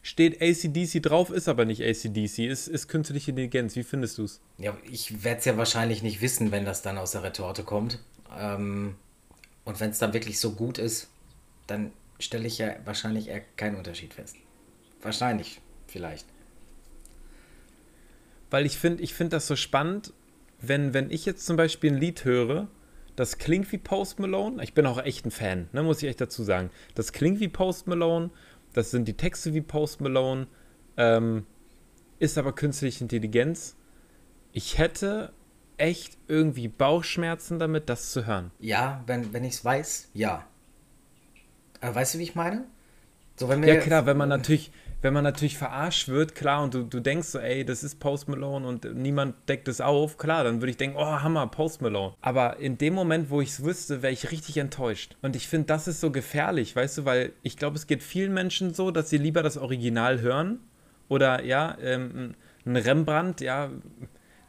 [0.03, 3.77] steht ACDC drauf, ist aber nicht ACDC, ist, ist künstliche Intelligenz.
[3.77, 4.41] Wie findest du es?
[4.59, 8.01] Ja, ich werde es ja wahrscheinlich nicht wissen, wenn das dann aus der Retorte kommt.
[8.37, 8.97] Ähm,
[9.65, 11.09] und wenn es dann wirklich so gut ist,
[11.69, 14.37] dann stelle ich ja wahrscheinlich eher keinen Unterschied fest.
[15.01, 16.27] Wahrscheinlich, vielleicht.
[18.53, 20.13] Weil ich finde ich find das so spannend,
[20.61, 22.69] wenn, wenn ich jetzt zum Beispiel ein Lied höre,
[23.17, 24.63] das klingt wie Post Malone.
[24.63, 26.69] Ich bin auch echt ein Fan, ne, muss ich echt dazu sagen.
[26.95, 28.29] Das klingt wie Post Malone,
[28.75, 30.49] das sind die Texte wie Post Malone,
[30.99, 31.47] ähm,
[32.19, 33.75] ist aber künstliche Intelligenz.
[34.53, 35.33] Ich hätte
[35.79, 38.51] echt irgendwie Bauchschmerzen damit, das zu hören.
[38.61, 40.47] Ja, wenn, wenn ich es weiß, ja.
[41.81, 42.67] Aber weißt du, wie ich meine?
[43.37, 46.85] So, wenn ja, klar, wenn man natürlich, wenn man natürlich verarscht wird, klar, und du,
[46.85, 50.61] du denkst so, ey, das ist Post Malone und niemand deckt es auf, klar, dann
[50.61, 52.15] würde ich denken, oh, Hammer, Post Malone.
[52.21, 55.17] Aber in dem Moment, wo ich es wüsste, wäre ich richtig enttäuscht.
[55.21, 58.33] Und ich finde, das ist so gefährlich, weißt du, weil ich glaube, es geht vielen
[58.33, 60.61] Menschen so, dass sie lieber das Original hören
[61.09, 62.35] oder, ja, ähm,
[62.65, 63.71] ein Rembrandt, ja,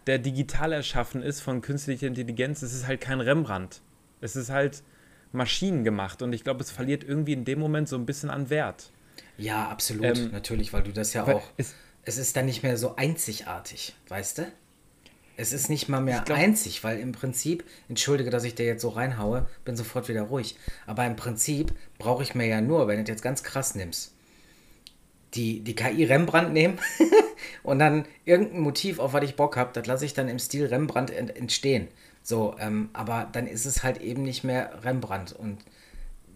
[0.06, 3.82] der digital erschaffen ist von künstlicher Intelligenz, es ist halt kein Rembrandt.
[4.22, 4.84] Es ist halt
[5.32, 8.52] Maschinen gemacht und ich glaube, es verliert irgendwie in dem Moment so ein bisschen an
[8.52, 8.93] Wert.
[9.38, 11.44] Ja, absolut, ähm, natürlich, weil du das ja auch.
[11.58, 11.74] Es,
[12.04, 14.52] es ist dann nicht mehr so einzigartig, weißt du?
[15.36, 18.84] Es ist nicht mal mehr glaub, einzig, weil im Prinzip, entschuldige, dass ich dir jetzt
[18.84, 20.56] so reinhaue, bin sofort wieder ruhig.
[20.86, 24.14] Aber im Prinzip brauche ich mir ja nur, wenn du jetzt ganz krass nimmst,
[25.34, 26.78] die, die KI Rembrandt nehmen
[27.64, 30.68] und dann irgendein Motiv, auf was ich Bock habe, das lasse ich dann im Stil
[30.68, 31.88] Rembrandt ent entstehen.
[32.22, 35.58] So, ähm, aber dann ist es halt eben nicht mehr Rembrandt und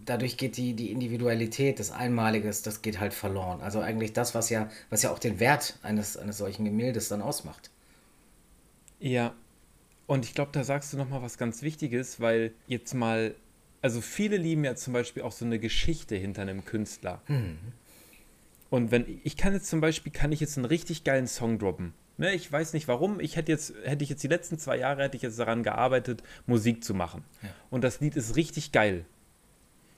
[0.08, 3.62] dadurch geht die, die Individualität, das Einmaliges, das geht halt verloren.
[3.62, 7.22] Also eigentlich das, was ja, was ja auch den Wert eines, eines solchen Gemäldes dann
[7.22, 7.70] ausmacht.
[9.00, 9.36] Ja,
[10.08, 13.36] und ich glaube, da sagst du nochmal was ganz Wichtiges, weil jetzt mal,
[13.82, 17.22] also viele lieben ja zum Beispiel auch so eine Geschichte hinter einem Künstler.
[17.26, 17.58] Hm.
[18.70, 21.94] Und wenn, ich kann jetzt zum Beispiel, kann ich jetzt einen richtig geilen Song droppen.
[22.18, 23.20] Ne, ich weiß nicht warum.
[23.20, 26.24] Ich hätte jetzt, hätte ich jetzt die letzten zwei Jahre hätte ich jetzt daran gearbeitet,
[26.48, 27.24] Musik zu machen.
[27.44, 27.50] Ja.
[27.70, 29.06] Und das Lied ist richtig geil.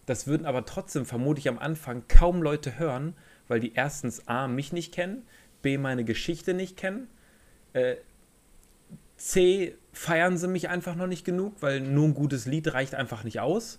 [0.09, 3.13] Das würden aber trotzdem vermutlich am Anfang kaum Leute hören,
[3.47, 5.21] weil die erstens A, mich nicht kennen,
[5.61, 7.07] B, meine Geschichte nicht kennen,
[7.73, 7.95] äh,
[9.17, 13.23] C, feiern sie mich einfach noch nicht genug, weil nur ein gutes Lied reicht einfach
[13.23, 13.77] nicht aus.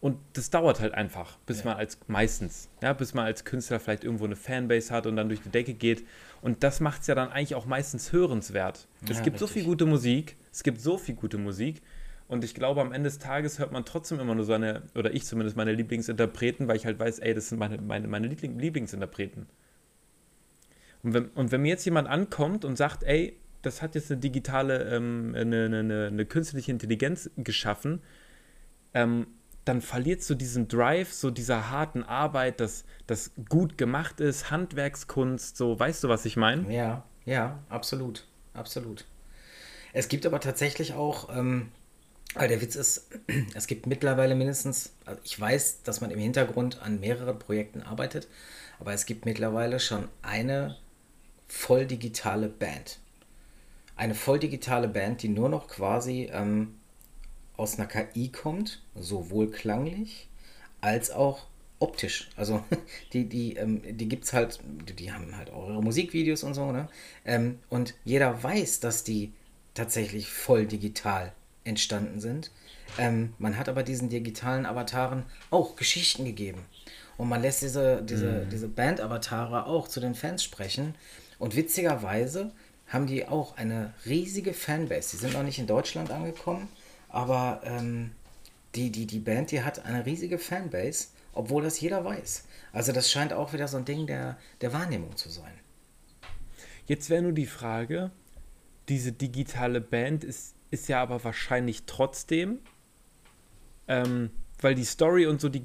[0.00, 1.70] Und das dauert halt einfach, bis ja.
[1.70, 5.26] man als meistens, ja, bis man als Künstler vielleicht irgendwo eine Fanbase hat und dann
[5.26, 6.06] durch die Decke geht.
[6.42, 8.86] Und das macht es ja dann eigentlich auch meistens hörenswert.
[9.00, 9.38] Ja, es gibt richtig.
[9.40, 11.82] so viel gute Musik, es gibt so viel gute Musik,
[12.28, 15.24] und ich glaube, am Ende des Tages hört man trotzdem immer nur seine, oder ich
[15.24, 19.46] zumindest meine Lieblingsinterpreten, weil ich halt weiß, ey, das sind meine, meine, meine Lieblingsinterpreten.
[21.02, 24.20] Und wenn, und wenn mir jetzt jemand ankommt und sagt, ey, das hat jetzt eine
[24.20, 28.02] digitale, ähm, eine, eine, eine, künstliche Intelligenz geschaffen,
[28.92, 29.28] ähm,
[29.64, 35.56] dann verliert so diesen Drive, so dieser harten Arbeit, dass das gut gemacht ist, Handwerkskunst,
[35.56, 36.72] so, weißt du, was ich meine?
[36.72, 39.04] Ja, ja, absolut, absolut.
[39.92, 41.70] Es gibt aber tatsächlich auch ähm,
[42.34, 43.08] weil der Witz ist,
[43.54, 48.28] es gibt mittlerweile mindestens, also ich weiß, dass man im Hintergrund an mehreren Projekten arbeitet,
[48.78, 50.76] aber es gibt mittlerweile schon eine
[51.48, 52.98] voll digitale Band.
[53.96, 56.74] Eine voll digitale Band, die nur noch quasi ähm,
[57.56, 60.28] aus einer KI kommt, sowohl klanglich
[60.82, 61.46] als auch
[61.78, 62.28] optisch.
[62.36, 62.62] Also
[63.12, 64.60] die, die, ähm, die gibt es halt,
[64.98, 66.88] die haben halt auch ihre Musikvideos und so, ne?
[67.24, 69.32] Ähm, und jeder weiß, dass die
[69.74, 71.32] tatsächlich voll digital
[71.66, 72.50] entstanden sind.
[72.98, 76.62] Ähm, man hat aber diesen digitalen Avataren auch Geschichten gegeben.
[77.16, 78.50] Und man lässt diese, diese, mhm.
[78.50, 80.94] diese Band-Avatare auch zu den Fans sprechen.
[81.38, 82.52] Und witzigerweise
[82.88, 85.10] haben die auch eine riesige Fanbase.
[85.12, 86.68] Die sind noch nicht in Deutschland angekommen,
[87.08, 88.12] aber ähm,
[88.74, 92.44] die, die, die Band, die hat eine riesige Fanbase, obwohl das jeder weiß.
[92.72, 95.52] Also das scheint auch wieder so ein Ding der, der Wahrnehmung zu sein.
[96.86, 98.10] Jetzt wäre nur die Frage,
[98.88, 102.60] diese digitale Band ist ist ja aber wahrscheinlich trotzdem,
[103.88, 105.62] ähm, weil die Story und so, die,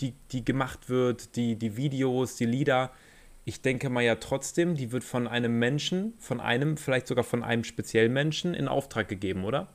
[0.00, 2.92] die, die gemacht wird, die, die Videos, die Lieder,
[3.44, 7.42] ich denke mal ja trotzdem, die wird von einem Menschen, von einem, vielleicht sogar von
[7.42, 9.68] einem speziellen Menschen in Auftrag gegeben, oder?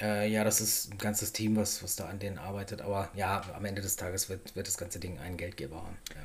[0.00, 2.80] Äh, ja, das ist ein ganzes Team, was, was da an denen arbeitet.
[2.82, 5.96] Aber ja, am Ende des Tages wird, wird das ganze Ding einen Geldgeber haben.
[6.10, 6.20] Ja.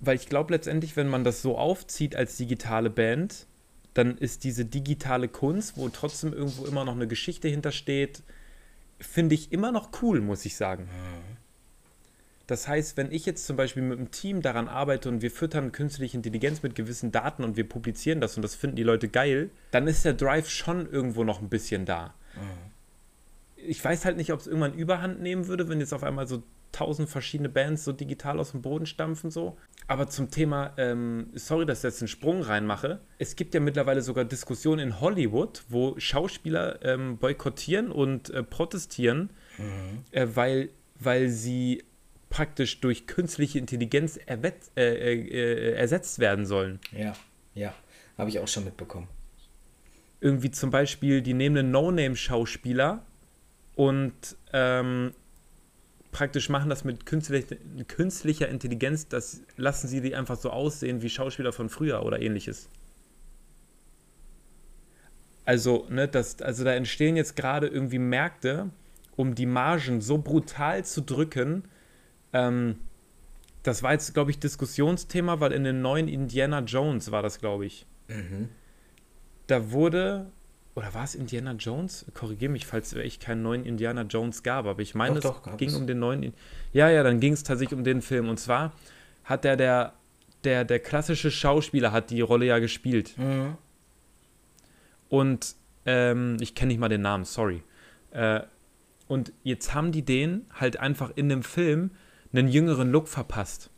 [0.00, 3.46] Weil ich glaube letztendlich, wenn man das so aufzieht als digitale Band,
[3.96, 8.22] dann ist diese digitale Kunst, wo trotzdem irgendwo immer noch eine Geschichte hintersteht,
[9.00, 10.84] finde ich immer noch cool, muss ich sagen.
[10.84, 11.36] Mhm.
[12.46, 15.72] Das heißt, wenn ich jetzt zum Beispiel mit einem Team daran arbeite und wir füttern
[15.72, 19.48] künstliche Intelligenz mit gewissen Daten und wir publizieren das und das finden die Leute geil,
[19.70, 22.14] dann ist der Drive schon irgendwo noch ein bisschen da.
[22.34, 22.72] Mhm.
[23.56, 26.42] Ich weiß halt nicht, ob es irgendwann Überhand nehmen würde, wenn jetzt auf einmal so
[26.76, 29.56] tausend verschiedene Bands so digital aus dem Boden stampfen so.
[29.88, 33.00] Aber zum Thema, ähm, sorry, dass ich jetzt einen Sprung reinmache.
[33.18, 39.30] Es gibt ja mittlerweile sogar Diskussionen in Hollywood, wo Schauspieler ähm, boykottieren und äh, protestieren,
[39.56, 40.04] mhm.
[40.10, 41.82] äh, weil, weil sie
[42.28, 44.36] praktisch durch künstliche Intelligenz äh,
[44.76, 46.78] äh, äh, ersetzt werden sollen.
[46.92, 47.14] Ja,
[47.54, 47.72] ja,
[48.18, 49.08] habe ich auch schon mitbekommen.
[50.20, 53.02] Irgendwie zum Beispiel, die nehmen einen No-Name-Schauspieler
[53.76, 55.12] und ähm,
[56.16, 57.56] praktisch machen das mit künstlicher,
[57.88, 62.70] künstlicher Intelligenz, das lassen sie die einfach so aussehen wie Schauspieler von früher oder ähnliches.
[65.44, 68.70] Also, ne, das, also da entstehen jetzt gerade irgendwie Märkte,
[69.14, 71.64] um die Margen so brutal zu drücken.
[72.32, 72.76] Ähm,
[73.62, 77.66] das war jetzt, glaube ich, Diskussionsthema, weil in den neuen Indiana Jones war das, glaube
[77.66, 77.84] ich.
[78.08, 78.48] Mhm.
[79.48, 80.32] Da wurde
[80.76, 82.04] oder war es Indiana Jones?
[82.12, 85.56] Korrigiere mich, falls ich keinen neuen Indiana Jones gab, aber ich meine, doch, es doch,
[85.56, 85.74] ging es.
[85.74, 86.34] um den neuen.
[86.74, 88.28] Ja, ja, dann ging es tatsächlich um den Film.
[88.28, 88.74] Und zwar
[89.24, 89.94] hat der, der,
[90.44, 93.16] der, der klassische Schauspieler hat die Rolle ja gespielt.
[93.16, 93.56] Mhm.
[95.08, 97.62] Und ähm, ich kenne nicht mal den Namen, sorry.
[98.10, 98.42] Äh,
[99.08, 101.92] und jetzt haben die den halt einfach in dem Film
[102.34, 103.70] einen jüngeren Look verpasst.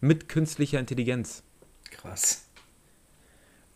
[0.00, 1.44] Mit künstlicher Intelligenz.
[1.92, 2.48] Krass.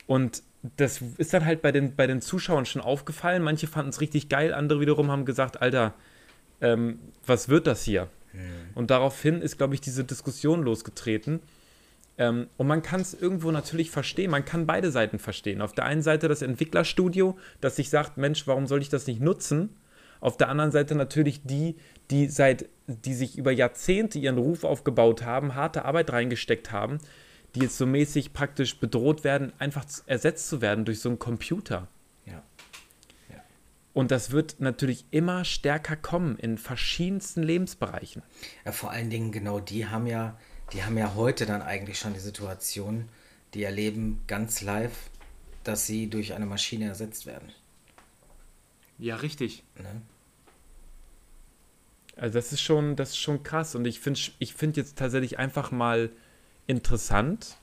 [0.07, 0.43] Und
[0.77, 3.43] das ist dann halt bei den, bei den Zuschauern schon aufgefallen.
[3.43, 5.95] Manche fanden es richtig geil, andere wiederum haben gesagt, Alter,
[6.61, 8.09] ähm, was wird das hier?
[8.33, 8.41] Mhm.
[8.75, 11.41] Und daraufhin ist, glaube ich, diese Diskussion losgetreten.
[12.17, 14.31] Ähm, und man kann es irgendwo natürlich verstehen.
[14.31, 15.61] Man kann beide Seiten verstehen.
[15.61, 19.21] Auf der einen Seite das Entwicklerstudio, das sich sagt, Mensch, warum soll ich das nicht
[19.21, 19.71] nutzen?
[20.21, 21.77] Auf der anderen Seite natürlich die,
[22.11, 26.99] die seit, die sich über Jahrzehnte ihren Ruf aufgebaut haben, harte Arbeit reingesteckt haben,
[27.55, 31.89] die jetzt so mäßig praktisch bedroht werden, einfach ersetzt zu werden durch so einen Computer.
[32.27, 32.43] Ja.
[33.31, 33.43] ja.
[33.93, 38.23] Und das wird natürlich immer stärker kommen in verschiedensten Lebensbereichen.
[38.65, 40.39] Ja, vor allen Dingen genau die haben ja,
[40.73, 43.09] die haben ja heute dann eigentlich schon die Situation,
[43.55, 45.11] die erleben ganz live,
[45.63, 47.53] dass sie durch eine Maschine ersetzt werden.
[48.99, 49.65] Ja, richtig.
[49.79, 50.03] Ne?
[52.17, 53.75] Also das ist schon, das ist schon krass.
[53.75, 56.11] Und ich finde ich find jetzt tatsächlich einfach mal
[56.67, 57.57] interessant,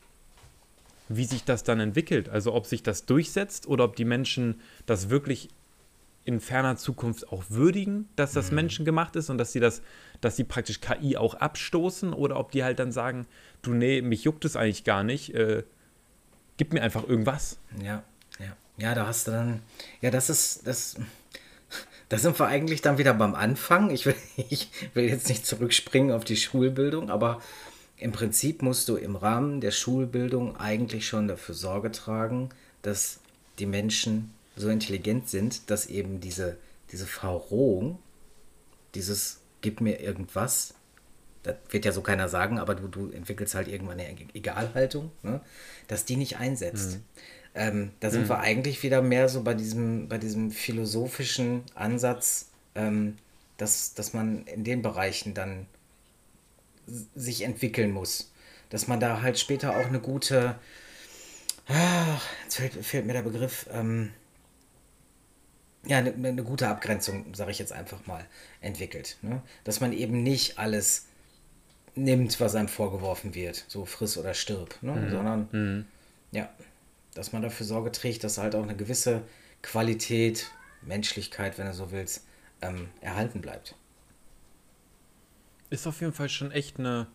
[1.09, 2.29] wie sich das dann entwickelt.
[2.29, 5.49] Also ob sich das durchsetzt oder ob die Menschen das wirklich
[6.23, 8.55] in ferner Zukunft auch würdigen, dass das mhm.
[8.55, 9.81] menschengemacht ist und dass sie das,
[10.21, 13.25] dass sie praktisch KI auch abstoßen oder ob die halt dann sagen,
[13.63, 15.63] du nee, mich juckt es eigentlich gar nicht, äh,
[16.57, 17.57] gib mir einfach irgendwas.
[17.83, 18.03] Ja,
[18.39, 18.55] ja.
[18.77, 19.61] Ja, da hast du dann,
[20.01, 20.95] ja, das ist, das,
[22.09, 23.89] da sind wir eigentlich dann wieder beim Anfang.
[23.89, 24.15] Ich will,
[24.49, 27.41] ich will jetzt nicht zurückspringen auf die Schulbildung, aber
[28.01, 32.49] im Prinzip musst du im Rahmen der Schulbildung eigentlich schon dafür Sorge tragen,
[32.81, 33.19] dass
[33.59, 36.57] die Menschen so intelligent sind, dass eben diese,
[36.91, 37.99] diese Verrohung,
[38.95, 40.73] dieses gib mir irgendwas,
[41.43, 45.39] das wird ja so keiner sagen, aber du, du entwickelst halt irgendwann eine Egalhaltung, ne?
[45.87, 46.93] dass die nicht einsetzt.
[46.93, 47.03] Mhm.
[47.53, 48.29] Ähm, da sind mhm.
[48.29, 53.17] wir eigentlich wieder mehr so bei diesem, bei diesem philosophischen Ansatz, ähm,
[53.57, 55.67] dass, dass man in den Bereichen dann
[57.15, 58.31] sich entwickeln muss.
[58.69, 60.55] Dass man da halt später auch eine gute,
[61.67, 64.11] ach, jetzt fehlt, fehlt mir der Begriff, ähm,
[65.85, 68.23] ja, eine, eine, gute Abgrenzung, sage ich jetzt einfach mal,
[68.61, 69.17] entwickelt.
[69.23, 69.41] Ne?
[69.63, 71.07] Dass man eben nicht alles
[71.95, 74.93] nimmt, was einem vorgeworfen wird, so friss oder stirb, ne?
[74.93, 75.09] Mhm.
[75.09, 75.85] sondern mhm.
[76.31, 76.49] ja,
[77.15, 79.23] dass man dafür Sorge trägt, dass halt auch eine gewisse
[79.61, 80.51] Qualität,
[80.81, 82.25] Menschlichkeit, wenn du so willst,
[82.61, 83.75] ähm, erhalten bleibt
[85.71, 87.07] ist auf jeden Fall schon echt eine,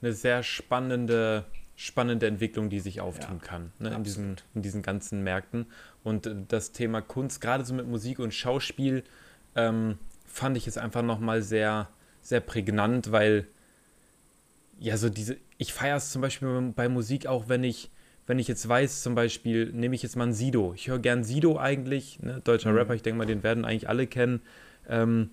[0.00, 4.82] eine sehr spannende, spannende Entwicklung, die sich auftun ja, kann ne, in, diesen, in diesen
[4.82, 5.66] ganzen Märkten.
[6.04, 9.02] Und äh, das Thema Kunst, gerade so mit Musik und Schauspiel,
[9.56, 11.88] ähm, fand ich es einfach nochmal sehr,
[12.20, 13.48] sehr prägnant, weil
[14.78, 17.90] ja, so diese, ich feiere es zum Beispiel bei Musik auch, wenn ich,
[18.26, 20.74] wenn ich jetzt weiß, zum Beispiel, nehme ich jetzt mal ein Sido.
[20.74, 22.78] Ich höre gern Sido eigentlich, ne, deutscher mhm.
[22.78, 24.42] Rapper, ich denke mal, den werden eigentlich alle kennen.
[24.88, 25.30] Ähm,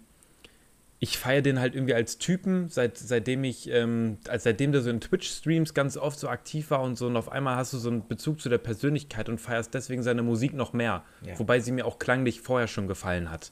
[1.03, 4.91] ich feiere den halt irgendwie als Typen, seit, seitdem ich, ähm, als seitdem der so
[4.91, 7.89] in Twitch-Streams ganz oft so aktiv war und so und auf einmal hast du so
[7.89, 11.03] einen Bezug zu der Persönlichkeit und feierst deswegen seine Musik noch mehr.
[11.25, 11.39] Ja.
[11.39, 13.51] Wobei sie mir auch klanglich vorher schon gefallen hat.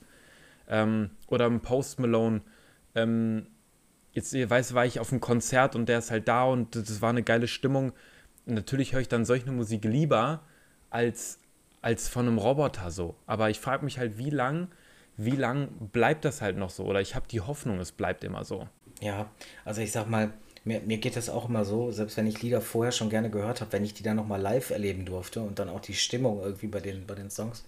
[0.67, 2.41] Ähm, oder im Post Malone,
[2.93, 3.47] ähm,
[4.11, 7.09] jetzt weiß war ich auf einem Konzert und der ist halt da und das war
[7.09, 7.93] eine geile Stimmung.
[8.45, 10.43] Und natürlich höre ich dann solche Musik lieber
[10.91, 11.39] als,
[11.81, 13.15] als von einem Roboter so.
[13.25, 14.67] Aber ich frage mich halt, wie lang
[15.19, 16.85] wie lang bleibt das halt noch so?
[16.85, 18.67] Oder ich habe die Hoffnung, es bleibt immer so.
[19.01, 19.29] Ja,
[19.65, 20.31] also ich sag mal,
[20.63, 23.59] mir, mir geht das auch immer so, selbst wenn ich Lieder vorher schon gerne gehört
[23.59, 26.67] habe, wenn ich die dann nochmal live erleben durfte und dann auch die Stimmung irgendwie
[26.67, 27.65] bei den, bei den Songs,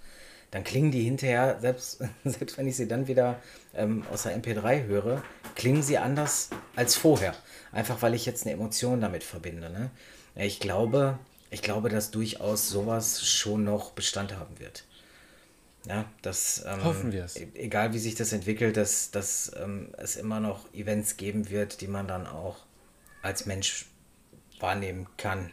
[0.49, 3.41] dann klingen die hinterher, selbst, selbst wenn ich sie dann wieder
[3.75, 5.21] ähm, aus der MP3 höre,
[5.55, 7.35] klingen sie anders als vorher.
[7.73, 9.69] Einfach weil ich jetzt eine Emotion damit verbinde.
[9.69, 9.89] Ne?
[10.35, 14.85] Ich glaube, ich glaube, dass durchaus sowas schon noch Bestand haben wird.
[15.87, 17.35] Ja, dass, ähm, Hoffen wir es.
[17.35, 21.87] Egal wie sich das entwickelt, dass, dass ähm, es immer noch Events geben wird, die
[21.87, 22.65] man dann auch
[23.21, 23.87] als Mensch
[24.59, 25.51] wahrnehmen kann.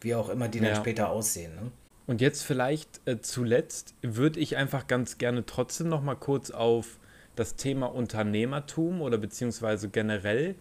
[0.00, 0.76] Wie auch immer die dann ja.
[0.76, 1.54] später aussehen.
[1.56, 1.72] Ne?
[2.06, 6.98] Und jetzt vielleicht äh, zuletzt würde ich einfach ganz gerne trotzdem noch mal kurz auf
[7.34, 10.54] das Thema Unternehmertum oder beziehungsweise generell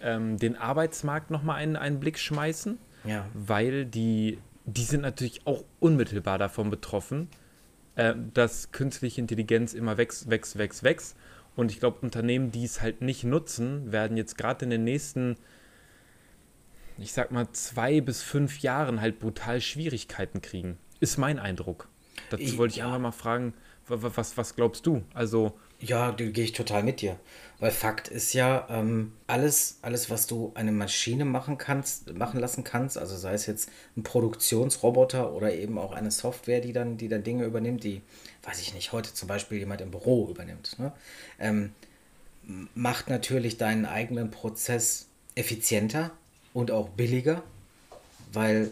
[0.00, 2.78] ähm, den Arbeitsmarkt noch mal einen, einen Blick schmeißen.
[3.04, 3.26] Ja.
[3.34, 7.28] Weil die, die sind natürlich auch unmittelbar davon betroffen,
[7.96, 11.16] äh, dass künstliche Intelligenz immer wächst, wächst, wächst, wächst.
[11.54, 15.36] Und ich glaube, Unternehmen, die es halt nicht nutzen, werden jetzt gerade in den nächsten
[16.98, 20.78] ich sag mal, zwei bis fünf Jahren halt brutal Schwierigkeiten kriegen.
[21.00, 21.88] Ist mein Eindruck.
[22.30, 22.86] Dazu wollte ich ja.
[22.86, 23.54] einfach mal fragen,
[23.86, 25.02] was, was glaubst du?
[25.14, 25.52] Also.
[25.80, 27.18] Ja, da gehe ich total mit dir.
[27.58, 32.62] Weil Fakt ist ja, ähm, alles, alles, was du eine Maschine machen kannst, machen lassen
[32.62, 37.08] kannst, also sei es jetzt ein Produktionsroboter oder eben auch eine Software, die dann, die
[37.08, 38.00] dann Dinge übernimmt, die,
[38.44, 40.92] weiß ich nicht, heute zum Beispiel jemand im Büro übernimmt, ne?
[41.40, 41.72] ähm,
[42.74, 46.12] macht natürlich deinen eigenen Prozess effizienter,
[46.52, 47.42] und auch billiger,
[48.32, 48.70] weil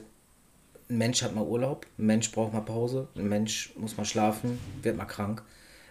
[0.91, 4.59] ein Mensch hat mal Urlaub, ein Mensch braucht mal Pause, ein Mensch muss mal schlafen,
[4.82, 5.43] wird mal krank.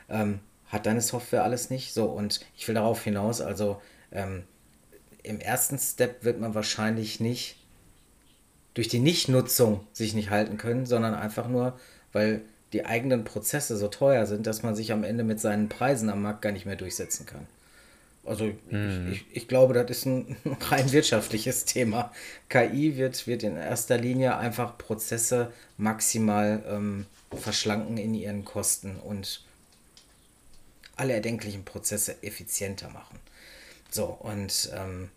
[0.09, 1.93] Ähm, hat deine Software alles nicht.
[1.93, 3.81] So, und ich will darauf hinaus, also
[4.11, 4.43] ähm,
[5.23, 7.57] im ersten Step wird man wahrscheinlich nicht
[8.73, 11.77] durch die Nichtnutzung sich nicht halten können, sondern einfach nur,
[12.13, 12.41] weil
[12.71, 16.21] die eigenen Prozesse so teuer sind, dass man sich am Ende mit seinen Preisen am
[16.21, 17.47] Markt gar nicht mehr durchsetzen kann.
[18.25, 19.11] Also hm.
[19.11, 20.35] ich, ich, glaube, das ist ein
[20.69, 22.11] rein wirtschaftliches Thema.
[22.49, 27.05] KI wird, wird in erster Linie einfach Prozesse maximal ähm,
[27.35, 29.43] verschlanken in ihren Kosten und
[30.95, 33.19] alle erdenklichen Prozesse effizienter machen.
[33.89, 35.09] So, und ähm,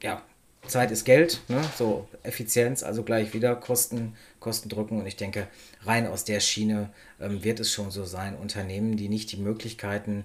[0.00, 0.22] ja,
[0.66, 1.62] Zeit ist Geld, ne?
[1.76, 4.98] so Effizienz, also gleich wieder Kosten, Kosten drücken.
[5.00, 5.48] Und ich denke,
[5.82, 6.90] rein aus der Schiene
[7.20, 10.24] ähm, wird es schon so sein, Unternehmen, die nicht die Möglichkeiten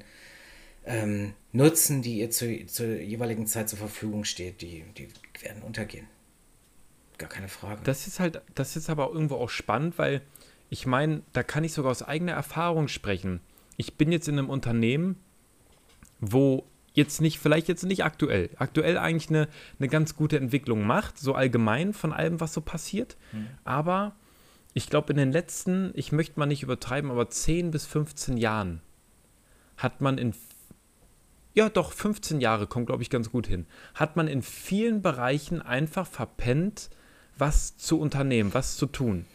[0.85, 5.09] ähm, nutzen, die ihr zu, zur jeweiligen Zeit zur Verfügung steht, die, die
[5.41, 6.07] werden untergehen.
[7.17, 7.81] Gar keine Frage.
[7.83, 10.21] Das ist halt, das ist aber irgendwo auch spannend, weil
[10.69, 13.41] ich meine, da kann ich sogar aus eigener Erfahrung sprechen.
[13.77, 15.17] Ich bin jetzt in einem Unternehmen,
[16.19, 19.47] wo jetzt nicht, vielleicht jetzt nicht aktuell, aktuell eigentlich eine,
[19.79, 23.17] eine ganz gute Entwicklung macht, so allgemein von allem, was so passiert.
[23.31, 23.47] Mhm.
[23.63, 24.15] Aber
[24.73, 28.81] ich glaube, in den letzten, ich möchte mal nicht übertreiben, aber 10 bis 15 Jahren
[29.77, 30.33] hat man in
[31.53, 35.61] ja doch, 15 Jahre kommt, glaube ich, ganz gut hin, hat man in vielen Bereichen
[35.61, 36.89] einfach verpennt,
[37.37, 39.25] was zu unternehmen, was zu tun.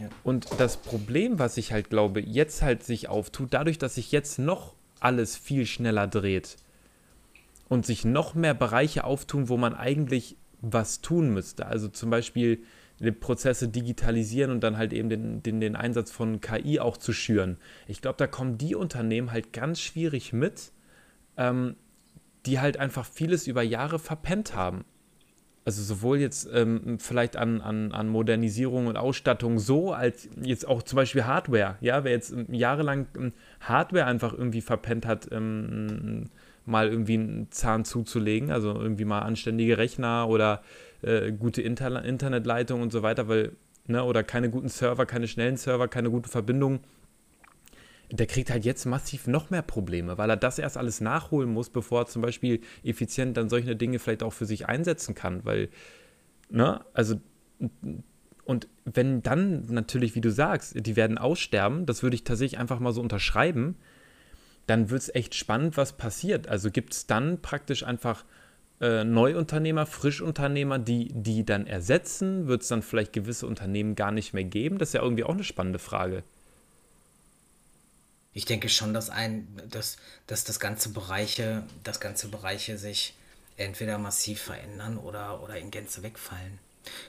[0.00, 0.08] Ja.
[0.24, 4.38] Und das Problem, was ich halt glaube, jetzt halt sich auftut, dadurch, dass sich jetzt
[4.38, 6.56] noch alles viel schneller dreht
[7.68, 11.66] und sich noch mehr Bereiche auftun, wo man eigentlich was tun müsste.
[11.66, 12.62] Also zum Beispiel
[12.98, 17.12] die Prozesse digitalisieren und dann halt eben den, den, den Einsatz von KI auch zu
[17.12, 17.58] schüren.
[17.86, 20.72] Ich glaube, da kommen die Unternehmen halt ganz schwierig mit,
[21.36, 21.76] ähm,
[22.46, 24.84] die halt einfach vieles über Jahre verpennt haben.
[25.64, 30.80] Also sowohl jetzt ähm, vielleicht an, an, an Modernisierung und Ausstattung so, als jetzt auch
[30.84, 31.76] zum Beispiel Hardware.
[31.80, 36.30] Ja, wer jetzt ähm, jahrelang ähm, Hardware einfach irgendwie verpennt hat, ähm,
[36.66, 40.62] mal irgendwie einen Zahn zuzulegen, also irgendwie mal anständige Rechner oder
[41.02, 43.52] äh, gute Inter Internetleitung und so weiter, weil,
[43.88, 46.78] ne, oder keine guten Server, keine schnellen Server, keine gute Verbindung
[48.10, 51.70] der kriegt halt jetzt massiv noch mehr Probleme, weil er das erst alles nachholen muss,
[51.70, 55.68] bevor er zum Beispiel effizient dann solche Dinge vielleicht auch für sich einsetzen kann, weil,
[56.48, 57.16] ne, also,
[58.44, 62.78] und wenn dann natürlich, wie du sagst, die werden aussterben, das würde ich tatsächlich einfach
[62.78, 63.76] mal so unterschreiben,
[64.68, 66.48] dann wird es echt spannend, was passiert.
[66.48, 68.24] Also gibt es dann praktisch einfach
[68.80, 72.46] äh, Neuunternehmer, Frischunternehmer, die die dann ersetzen?
[72.46, 74.78] Wird es dann vielleicht gewisse Unternehmen gar nicht mehr geben?
[74.78, 76.24] Das ist ja irgendwie auch eine spannende Frage
[78.36, 83.14] ich denke schon, dass ein, dass, dass das ganze Bereiche, das ganze Bereiche sich
[83.56, 86.58] entweder massiv verändern oder, oder in Gänze wegfallen.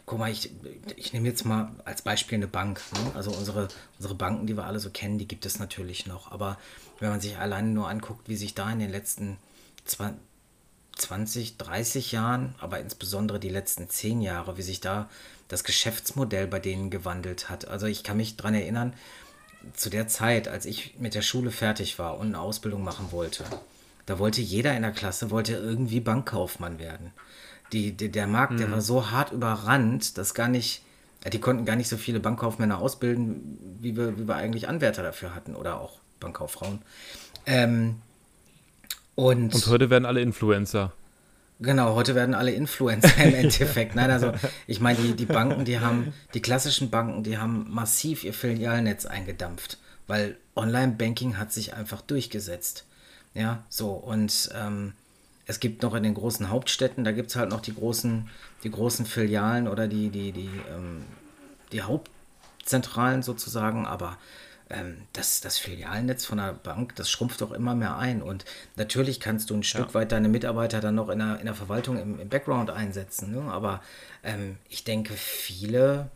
[0.05, 0.51] Guck mal, ich,
[0.95, 2.81] ich nehme jetzt mal als Beispiel eine Bank.
[2.93, 3.11] Ne?
[3.13, 3.67] Also unsere,
[3.97, 6.31] unsere Banken, die wir alle so kennen, die gibt es natürlich noch.
[6.31, 6.57] Aber
[6.99, 9.37] wenn man sich alleine nur anguckt, wie sich da in den letzten
[9.83, 15.09] 20, 30 Jahren, aber insbesondere die letzten 10 Jahre, wie sich da
[15.49, 17.67] das Geschäftsmodell bei denen gewandelt hat.
[17.67, 18.93] Also ich kann mich daran erinnern,
[19.73, 23.43] zu der Zeit, als ich mit der Schule fertig war und eine Ausbildung machen wollte,
[24.05, 27.11] da wollte jeder in der Klasse wollte irgendwie Bankkaufmann werden.
[27.73, 28.57] Die, die der Markt, mhm.
[28.57, 30.81] der war so hart überrannt, dass gar nicht
[31.33, 35.35] Die konnten gar nicht so viele Bankkaufmänner ausbilden, wie wir, wie wir eigentlich Anwärter dafür
[35.35, 36.81] hatten oder auch Bankkauffrauen.
[37.45, 38.01] Ähm,
[39.15, 40.93] und, und heute werden alle Influencer.
[41.59, 43.95] Genau, heute werden alle Influencer im Endeffekt.
[43.95, 44.31] Nein, also
[44.67, 49.05] ich meine, die, die Banken, die haben, die klassischen Banken, die haben massiv ihr Filialnetz
[49.05, 52.85] eingedampft, weil Online-Banking hat sich einfach durchgesetzt.
[53.33, 54.93] Ja, so und ähm,
[55.45, 58.29] es gibt noch in den großen Hauptstädten, da gibt es halt noch die großen,
[58.63, 61.03] die großen Filialen oder die, die, die, ähm,
[61.71, 64.17] die Hauptzentralen sozusagen, aber
[65.13, 68.21] das, das Filialnetz von der Bank, das schrumpft doch immer mehr ein.
[68.21, 68.45] Und
[68.75, 69.93] natürlich kannst du ein Stück ja.
[69.93, 73.31] weit deine Mitarbeiter dann noch in der, in der Verwaltung im, im Background einsetzen.
[73.31, 73.51] Ne?
[73.51, 73.81] Aber
[74.23, 76.09] ähm, ich denke, viele,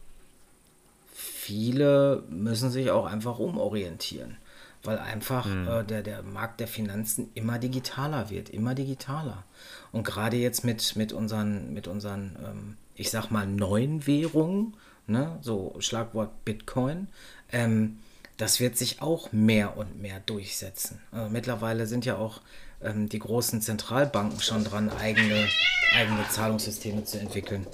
[1.14, 4.38] viele müssen sich auch einfach umorientieren.
[4.84, 5.68] Weil einfach mhm.
[5.68, 9.44] äh, der, der Markt der Finanzen immer digitaler wird, immer digitaler.
[9.92, 14.76] Und gerade jetzt mit, mit unseren, mit unseren ähm, ich sag mal, neuen Währungen,
[15.08, 15.38] ne?
[15.42, 17.08] so Schlagwort Bitcoin,
[17.52, 17.98] ähm,
[18.42, 21.00] das wird sich auch mehr und mehr durchsetzen.
[21.12, 22.42] Also mittlerweile sind ja auch
[22.82, 25.48] ähm, die großen Zentralbanken schon dran, eigene,
[25.94, 27.68] eigene Zahlungssysteme zu entwickeln.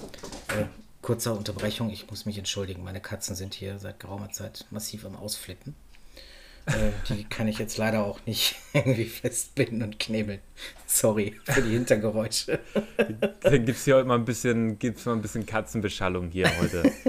[0.48, 0.66] Äh,
[1.00, 5.16] kurzer Unterbrechung, ich muss mich entschuldigen, meine Katzen sind hier seit geraumer Zeit massiv am
[5.16, 5.74] Ausflippen.
[6.66, 10.40] Äh, die kann ich jetzt leider auch nicht irgendwie festbinden und knebeln.
[10.86, 12.58] Sorry für die Hintergeräusche.
[13.40, 16.92] Dann gibt es hier heute mal ein bisschen, gibt's mal ein bisschen Katzenbeschallung hier heute.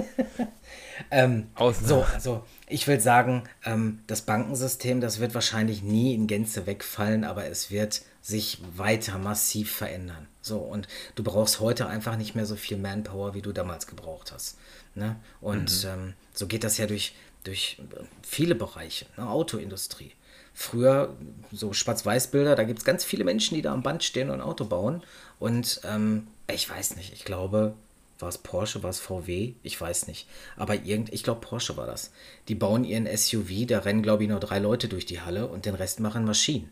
[1.10, 1.48] ähm,
[1.82, 7.24] so, also ich will sagen, ähm, das Bankensystem, das wird wahrscheinlich nie in Gänze wegfallen,
[7.24, 10.28] aber es wird sich weiter massiv verändern.
[10.42, 14.32] So, und du brauchst heute einfach nicht mehr so viel Manpower, wie du damals gebraucht
[14.32, 14.58] hast.
[14.94, 15.16] Ne?
[15.40, 15.90] Und mhm.
[15.90, 17.78] ähm, so geht das ja durch, durch
[18.22, 19.28] viele Bereiche, ne?
[19.28, 20.12] Autoindustrie.
[20.52, 21.16] Früher,
[21.52, 24.46] so Schwarz-Weiß-Bilder, da gibt es ganz viele Menschen, die da am Band stehen und ein
[24.46, 25.02] Auto bauen.
[25.38, 27.74] Und ähm, ich weiß nicht, ich glaube,
[28.22, 29.54] war es Porsche, war es VW?
[29.62, 30.28] Ich weiß nicht.
[30.56, 32.12] Aber irgend, ich glaube Porsche war das.
[32.48, 35.66] Die bauen ihren SUV, da rennen glaube ich nur drei Leute durch die Halle und
[35.66, 36.70] den Rest machen Maschinen.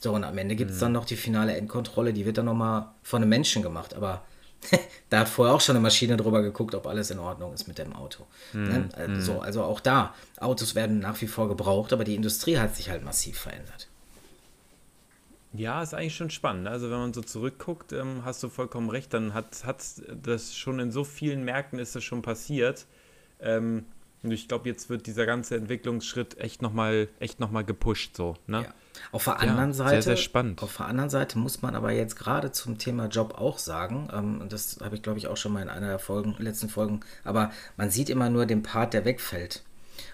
[0.00, 0.80] So, und am Ende gibt es mhm.
[0.80, 3.94] dann noch die finale Endkontrolle, die wird dann nochmal von einem Menschen gemacht.
[3.94, 4.22] Aber
[5.10, 7.78] da hat vorher auch schon eine Maschine drüber geguckt, ob alles in Ordnung ist mit
[7.78, 8.26] dem Auto.
[8.52, 8.88] Mhm.
[8.92, 12.90] Also, also auch da, Autos werden nach wie vor gebraucht, aber die Industrie hat sich
[12.90, 13.88] halt massiv verändert.
[15.52, 16.68] Ja, ist eigentlich schon spannend.
[16.68, 19.82] Also wenn man so zurückguckt, ähm, hast du vollkommen recht, dann hat, hat
[20.22, 22.86] das schon in so vielen Märkten ist das schon passiert.
[23.40, 23.86] Ähm,
[24.22, 28.16] und ich glaube, jetzt wird dieser ganze Entwicklungsschritt echt nochmal noch gepusht.
[28.16, 28.64] So, ne?
[28.64, 28.74] Ja.
[29.12, 30.62] Auf der anderen ja, Seite, sehr, sehr spannend.
[30.62, 34.44] Auf der anderen Seite muss man aber jetzt gerade zum Thema Job auch sagen, ähm,
[34.48, 37.50] das habe ich glaube ich auch schon mal in einer der Folgen, letzten Folgen, aber
[37.76, 39.62] man sieht immer nur den Part, der wegfällt.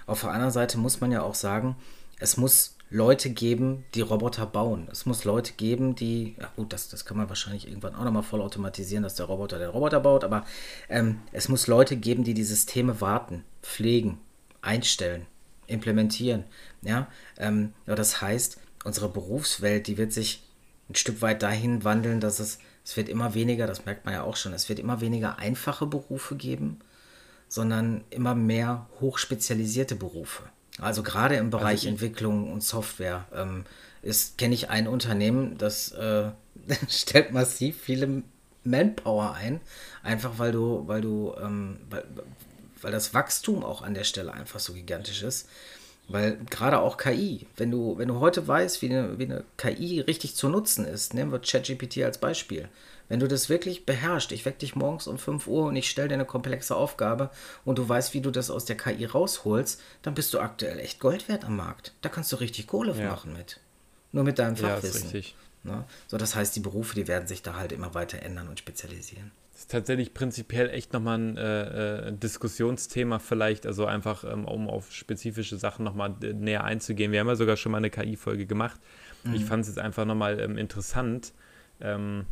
[0.07, 1.75] Auf der anderen Seite muss man ja auch sagen,
[2.21, 4.87] es muss Leute geben, die Roboter bauen.
[4.93, 8.23] Es muss Leute geben, die, ja gut, das, das kann man wahrscheinlich irgendwann auch nochmal
[8.23, 10.47] voll automatisieren, dass der Roboter den Roboter baut, aber
[10.89, 14.19] ähm, es muss Leute geben, die die Systeme warten, pflegen,
[14.63, 15.27] einstellen,
[15.67, 16.45] implementieren.
[16.83, 17.09] Ja,
[17.39, 20.45] ähm, ja das heißt, unsere Berufswelt, die wird sich
[20.89, 24.23] ein Stück weit dahin wandeln, dass es, es wird immer weniger, das merkt man ja
[24.23, 26.79] auch schon, es wird immer weniger einfache Berufe geben,
[27.49, 30.45] sondern immer mehr hochspezialisierte Berufe.
[30.79, 33.65] Also gerade im Bereich also Entwicklung und Software ähm,
[34.37, 36.31] kenne ich ein Unternehmen, das äh,
[36.89, 38.23] stellt massiv viele
[38.65, 39.61] Manpower ein,
[40.03, 42.05] einfach weil du, weil du, ähm, weil,
[42.83, 45.49] weil das Wachstum auch an der Stelle einfach so gigantisch ist.
[46.09, 50.01] Weil gerade auch KI, wenn du, wenn du heute weißt, wie eine, wie eine KI
[50.01, 52.69] richtig zu nutzen ist, nehmen wir ChatGPT als Beispiel.
[53.09, 56.09] Wenn du das wirklich beherrschst, ich wecke dich morgens um 5 Uhr und ich stelle
[56.09, 57.31] dir eine komplexe Aufgabe
[57.65, 61.01] und du weißt, wie du das aus der KI rausholst, dann bist du aktuell echt
[61.01, 61.95] Gold wert am Markt.
[62.03, 63.11] Da kannst du richtig Kohle ja.
[63.11, 63.61] machen mit.
[64.13, 65.01] Nur mit deinem Fachwissen.
[65.03, 65.37] Ja, ist richtig.
[65.63, 65.85] Ne?
[66.07, 69.33] So, das heißt, die Berufe, die werden sich da halt immer weiter ändern und spezialisieren.
[69.53, 74.69] Das ist tatsächlich prinzipiell echt nochmal ein äh, äh, Diskussionsthema vielleicht, also einfach, ähm, um
[74.69, 77.11] auf spezifische Sachen nochmal äh, näher einzugehen.
[77.11, 78.79] Wir haben ja sogar schon mal eine KI-Folge gemacht.
[79.25, 79.35] Mhm.
[79.35, 81.33] Ich fand es jetzt einfach nochmal ähm, interessant,
[81.81, 82.27] ähm,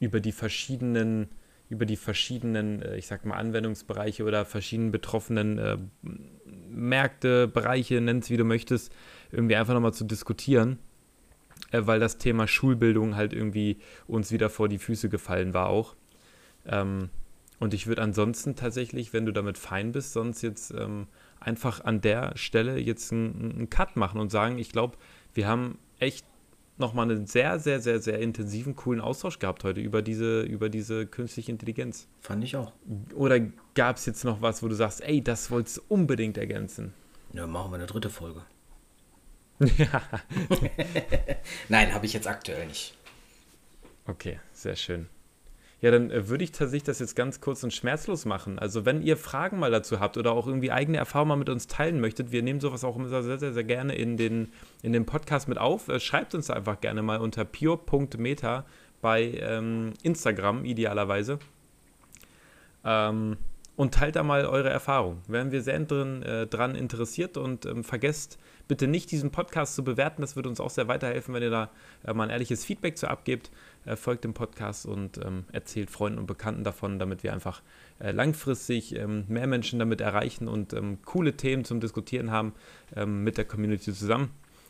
[0.00, 1.28] über die verschiedenen,
[1.68, 5.76] über die verschiedenen, äh, ich sag mal, Anwendungsbereiche oder verschiedenen betroffenen äh,
[6.68, 8.92] Märkte, Bereiche, nenn es wie du möchtest,
[9.30, 10.78] irgendwie einfach nochmal zu diskutieren,
[11.70, 13.78] äh, weil das Thema Schulbildung halt irgendwie
[14.08, 15.94] uns wieder vor die Füße gefallen war auch.
[16.66, 17.10] Ähm,
[17.60, 21.08] und ich würde ansonsten tatsächlich, wenn du damit fein bist, sonst jetzt ähm,
[21.40, 24.96] einfach an der Stelle jetzt einen, einen Cut machen und sagen, ich glaube,
[25.34, 26.24] wir haben echt
[26.80, 31.06] nochmal einen sehr, sehr, sehr, sehr intensiven, coolen Austausch gehabt heute über diese, über diese
[31.06, 32.08] künstliche Intelligenz.
[32.20, 32.72] Fand ich auch.
[33.14, 33.40] Oder
[33.74, 36.92] gab es jetzt noch was, wo du sagst, ey, das wolltest du unbedingt ergänzen?
[37.32, 38.42] Ja, machen wir eine dritte Folge.
[39.60, 40.02] Ja.
[41.68, 42.96] Nein, habe ich jetzt aktuell nicht.
[44.06, 45.06] Okay, sehr schön.
[45.80, 48.58] Ja, dann äh, würde ich tatsächlich das jetzt ganz kurz und schmerzlos machen.
[48.58, 51.66] Also, wenn ihr Fragen mal dazu habt oder auch irgendwie eigene Erfahrungen mal mit uns
[51.66, 54.52] teilen möchtet, wir nehmen sowas auch immer sehr, sehr, sehr gerne in den,
[54.82, 55.88] in den Podcast mit auf.
[55.88, 58.66] Äh, schreibt uns einfach gerne mal unter pure.meta
[59.00, 61.38] bei ähm, Instagram idealerweise.
[62.84, 63.36] Ähm,
[63.80, 65.22] und teilt da mal eure Erfahrung.
[65.26, 69.82] Wären wir sehr drin, äh, dran interessiert und ähm, vergesst bitte nicht, diesen Podcast zu
[69.82, 70.20] bewerten.
[70.20, 71.70] Das würde uns auch sehr weiterhelfen, wenn ihr da
[72.04, 73.50] äh, mal ein ehrliches Feedback zu abgebt.
[73.86, 77.62] Äh, folgt dem Podcast und ähm, erzählt Freunden und Bekannten davon, damit wir einfach
[78.00, 82.52] äh, langfristig ähm, mehr Menschen damit erreichen und ähm, coole Themen zum Diskutieren haben
[82.94, 84.28] ähm, mit der Community zusammen.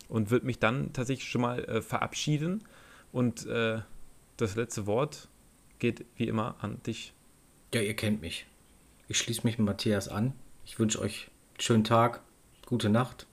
[0.09, 2.63] Und würde mich dann tatsächlich schon mal äh, verabschieden.
[3.11, 3.81] Und äh,
[4.37, 5.27] das letzte Wort
[5.81, 7.13] geht wie immer an dich.
[7.75, 8.47] Ja, ihr kennt mich.
[9.11, 10.35] Ich schließe mich mit Matthias an.
[10.65, 12.21] Ich wünsche euch einen schönen Tag,
[12.65, 13.27] gute Nacht.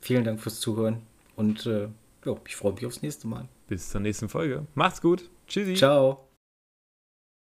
[0.00, 1.02] Vielen Dank fürs Zuhören
[1.36, 1.88] und äh,
[2.24, 3.46] ja, ich freue mich aufs nächste Mal.
[3.68, 4.66] Bis zur nächsten Folge.
[4.74, 5.28] Macht's gut.
[5.46, 5.74] Tschüssi.
[5.74, 6.23] Ciao.